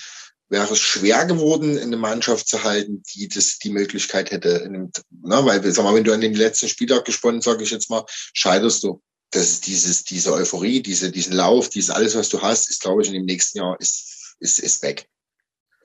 wäre 0.48 0.72
es 0.72 0.80
schwer 0.80 1.24
geworden, 1.24 1.78
eine 1.78 1.96
Mannschaft 1.96 2.48
zu 2.48 2.62
halten, 2.62 3.02
die 3.14 3.28
das 3.28 3.58
die 3.58 3.70
Möglichkeit 3.70 4.30
hätte. 4.30 4.88
Na, 5.10 5.44
weil, 5.44 5.62
sag 5.72 5.84
mal, 5.84 5.94
wenn 5.94 6.04
du 6.04 6.12
an 6.12 6.20
den 6.20 6.34
letzten 6.34 6.68
Spieltag 6.68 7.04
gesponnen, 7.04 7.40
sage 7.40 7.64
ich 7.64 7.70
jetzt 7.70 7.90
mal, 7.90 8.04
scheiterst 8.32 8.82
du. 8.84 9.02
Das 9.30 9.50
ist 9.50 9.66
dieses, 9.66 10.04
diese 10.04 10.32
Euphorie, 10.32 10.82
diese, 10.82 11.10
diesen 11.10 11.32
Lauf, 11.32 11.68
dieses 11.68 11.90
alles, 11.90 12.14
was 12.14 12.28
du 12.28 12.40
hast, 12.40 12.70
ist, 12.70 12.80
glaube 12.80 13.02
ich, 13.02 13.08
in 13.08 13.14
dem 13.14 13.24
nächsten 13.24 13.58
Jahr 13.58 13.76
ist, 13.80 14.36
ist, 14.38 14.60
ist 14.60 14.82
weg. 14.82 15.08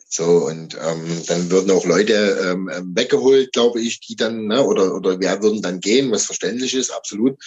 So, 0.08 0.46
und 0.46 0.78
ähm, 0.80 1.24
dann 1.26 1.50
würden 1.50 1.72
auch 1.72 1.86
Leute 1.86 2.14
ähm, 2.44 2.70
ähm 2.72 2.92
weggeholt, 2.94 3.54
glaube 3.54 3.80
ich, 3.80 4.02
die 4.02 4.18
dann, 4.18 4.46
ne, 4.46 4.64
oder, 4.64 4.94
oder 4.94 5.20
wer 5.22 5.42
würden 5.42 5.62
dann 5.62 5.80
gehen, 5.80 6.12
was 6.12 6.26
verständlich 6.26 6.74
ist, 6.74 6.92
absolut. 6.92 7.42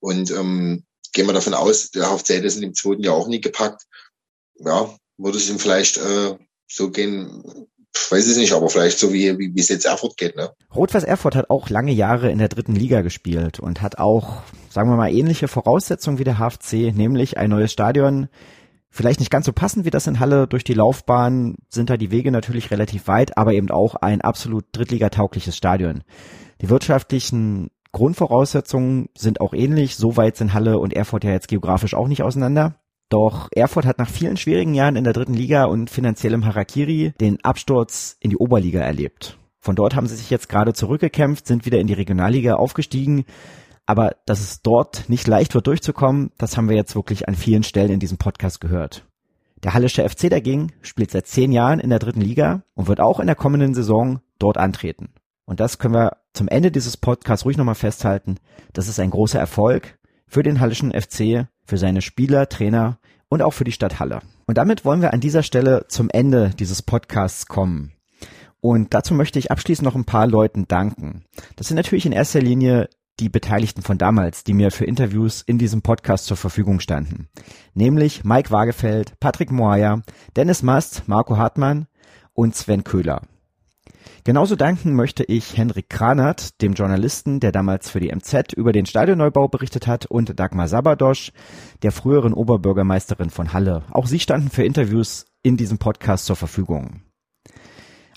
Und 0.00 0.32
ähm, 0.32 0.84
gehen 1.12 1.26
wir 1.26 1.32
davon 1.32 1.54
aus, 1.54 1.90
der 1.90 2.10
hätte 2.10 2.46
es 2.46 2.56
in 2.56 2.62
dem 2.62 2.74
zweiten 2.74 3.04
Jahr 3.04 3.14
auch 3.14 3.28
nie 3.28 3.40
gepackt. 3.40 3.84
Ja, 4.56 4.96
würde 5.16 5.38
es 5.38 5.48
ihm 5.48 5.60
vielleicht 5.60 5.96
äh, 5.98 6.36
so 6.68 6.90
gehen, 6.90 7.42
ich 7.94 8.12
weiß 8.12 8.26
es 8.26 8.36
nicht, 8.36 8.52
aber 8.52 8.68
vielleicht 8.68 8.98
so 8.98 9.12
wie, 9.12 9.38
wie, 9.38 9.54
wie 9.54 9.60
es 9.60 9.68
jetzt 9.68 9.86
Erfurt 9.86 10.16
geht, 10.16 10.36
ne? 10.36 10.50
Rot-Weiß 10.74 11.04
Erfurt 11.04 11.34
hat 11.34 11.50
auch 11.50 11.68
lange 11.70 11.92
Jahre 11.92 12.30
in 12.30 12.38
der 12.38 12.48
dritten 12.48 12.74
Liga 12.74 13.00
gespielt 13.00 13.58
und 13.58 13.82
hat 13.82 13.98
auch, 13.98 14.42
sagen 14.70 14.90
wir 14.90 14.96
mal, 14.96 15.12
ähnliche 15.12 15.48
Voraussetzungen 15.48 16.18
wie 16.18 16.24
der 16.24 16.38
HFC, 16.38 16.94
nämlich 16.94 17.38
ein 17.38 17.50
neues 17.50 17.72
Stadion. 17.72 18.28
Vielleicht 18.90 19.20
nicht 19.20 19.30
ganz 19.30 19.46
so 19.46 19.52
passend 19.52 19.84
wie 19.84 19.90
das 19.90 20.06
in 20.06 20.20
Halle. 20.20 20.46
Durch 20.46 20.64
die 20.64 20.74
Laufbahn 20.74 21.56
sind 21.68 21.90
da 21.90 21.96
die 21.96 22.10
Wege 22.10 22.30
natürlich 22.30 22.70
relativ 22.70 23.06
weit, 23.06 23.36
aber 23.36 23.52
eben 23.52 23.70
auch 23.70 23.96
ein 23.96 24.20
absolut 24.20 24.64
drittligataugliches 24.72 25.56
Stadion. 25.56 26.04
Die 26.62 26.70
wirtschaftlichen 26.70 27.70
Grundvoraussetzungen 27.92 29.08
sind 29.16 29.40
auch 29.40 29.52
ähnlich. 29.52 29.96
So 29.96 30.16
weit 30.16 30.36
sind 30.36 30.54
Halle 30.54 30.78
und 30.78 30.94
Erfurt 30.94 31.24
ja 31.24 31.30
jetzt 31.30 31.48
geografisch 31.48 31.94
auch 31.94 32.08
nicht 32.08 32.22
auseinander. 32.22 32.76
Doch 33.08 33.48
Erfurt 33.52 33.86
hat 33.86 33.98
nach 33.98 34.08
vielen 34.08 34.36
schwierigen 34.36 34.74
Jahren 34.74 34.96
in 34.96 35.04
der 35.04 35.14
dritten 35.14 35.34
Liga 35.34 35.64
und 35.64 35.88
finanziellem 35.88 36.44
Harakiri 36.44 37.14
den 37.20 37.42
Absturz 37.42 38.16
in 38.20 38.30
die 38.30 38.36
Oberliga 38.36 38.80
erlebt. 38.80 39.38
Von 39.60 39.76
dort 39.76 39.96
haben 39.96 40.06
sie 40.06 40.16
sich 40.16 40.30
jetzt 40.30 40.48
gerade 40.48 40.74
zurückgekämpft, 40.74 41.46
sind 41.46 41.64
wieder 41.66 41.78
in 41.78 41.86
die 41.86 41.94
Regionalliga 41.94 42.54
aufgestiegen. 42.54 43.24
Aber 43.86 44.16
dass 44.26 44.40
es 44.40 44.60
dort 44.60 45.08
nicht 45.08 45.26
leicht 45.26 45.54
wird 45.54 45.66
durchzukommen, 45.66 46.30
das 46.36 46.56
haben 46.56 46.68
wir 46.68 46.76
jetzt 46.76 46.94
wirklich 46.94 47.26
an 47.28 47.34
vielen 47.34 47.62
Stellen 47.62 47.90
in 47.90 48.00
diesem 48.00 48.18
Podcast 48.18 48.60
gehört. 48.60 49.06
Der 49.64 49.74
Hallische 49.74 50.06
FC 50.08 50.28
dagegen 50.30 50.72
spielt 50.82 51.10
seit 51.10 51.26
zehn 51.26 51.50
Jahren 51.50 51.80
in 51.80 51.90
der 51.90 51.98
dritten 51.98 52.20
Liga 52.20 52.62
und 52.74 52.86
wird 52.86 53.00
auch 53.00 53.18
in 53.18 53.26
der 53.26 53.34
kommenden 53.34 53.74
Saison 53.74 54.20
dort 54.38 54.58
antreten. 54.58 55.08
Und 55.46 55.60
das 55.60 55.78
können 55.78 55.94
wir 55.94 56.18
zum 56.34 56.46
Ende 56.46 56.70
dieses 56.70 56.98
Podcasts 56.98 57.46
ruhig 57.46 57.56
nochmal 57.56 57.74
festhalten. 57.74 58.36
Das 58.74 58.86
ist 58.86 59.00
ein 59.00 59.10
großer 59.10 59.38
Erfolg 59.38 59.97
für 60.28 60.42
den 60.42 60.60
Hallischen 60.60 60.92
FC 60.92 61.48
für 61.64 61.78
seine 61.78 62.02
Spieler, 62.02 62.48
Trainer 62.48 62.98
und 63.28 63.42
auch 63.42 63.52
für 63.52 63.64
die 63.64 63.72
Stadt 63.72 64.00
Halle. 64.00 64.20
Und 64.46 64.56
damit 64.56 64.84
wollen 64.84 65.02
wir 65.02 65.12
an 65.12 65.20
dieser 65.20 65.42
Stelle 65.42 65.84
zum 65.88 66.08
Ende 66.10 66.50
dieses 66.58 66.82
Podcasts 66.82 67.46
kommen. 67.46 67.92
Und 68.60 68.94
dazu 68.94 69.14
möchte 69.14 69.38
ich 69.38 69.50
abschließend 69.50 69.84
noch 69.84 69.94
ein 69.94 70.04
paar 70.04 70.26
Leuten 70.26 70.66
danken. 70.66 71.24
Das 71.56 71.68
sind 71.68 71.76
natürlich 71.76 72.06
in 72.06 72.12
erster 72.12 72.40
Linie 72.40 72.88
die 73.20 73.28
Beteiligten 73.28 73.82
von 73.82 73.98
damals, 73.98 74.44
die 74.44 74.54
mir 74.54 74.70
für 74.70 74.84
Interviews 74.84 75.42
in 75.42 75.58
diesem 75.58 75.82
Podcast 75.82 76.26
zur 76.26 76.36
Verfügung 76.36 76.80
standen. 76.80 77.28
Nämlich 77.74 78.24
Mike 78.24 78.50
Wagefeld, 78.50 79.18
Patrick 79.20 79.50
Moaya, 79.50 80.02
Dennis 80.36 80.62
Mast, 80.62 81.06
Marco 81.06 81.36
Hartmann 81.36 81.86
und 82.32 82.54
Sven 82.54 82.84
Köhler. 82.84 83.22
Genauso 84.28 84.56
danken 84.56 84.94
möchte 84.94 85.24
ich 85.24 85.56
Henrik 85.56 85.88
Kranert, 85.88 86.60
dem 86.60 86.74
Journalisten, 86.74 87.40
der 87.40 87.50
damals 87.50 87.88
für 87.88 87.98
die 87.98 88.14
MZ 88.14 88.52
über 88.52 88.72
den 88.72 88.84
Stadionneubau 88.84 89.48
berichtet 89.48 89.86
hat, 89.86 90.04
und 90.04 90.38
Dagmar 90.38 90.68
Sabadosch, 90.68 91.32
der 91.82 91.92
früheren 91.92 92.34
Oberbürgermeisterin 92.34 93.30
von 93.30 93.54
Halle. 93.54 93.84
Auch 93.90 94.04
sie 94.04 94.20
standen 94.20 94.50
für 94.50 94.64
Interviews 94.64 95.24
in 95.42 95.56
diesem 95.56 95.78
Podcast 95.78 96.26
zur 96.26 96.36
Verfügung. 96.36 97.04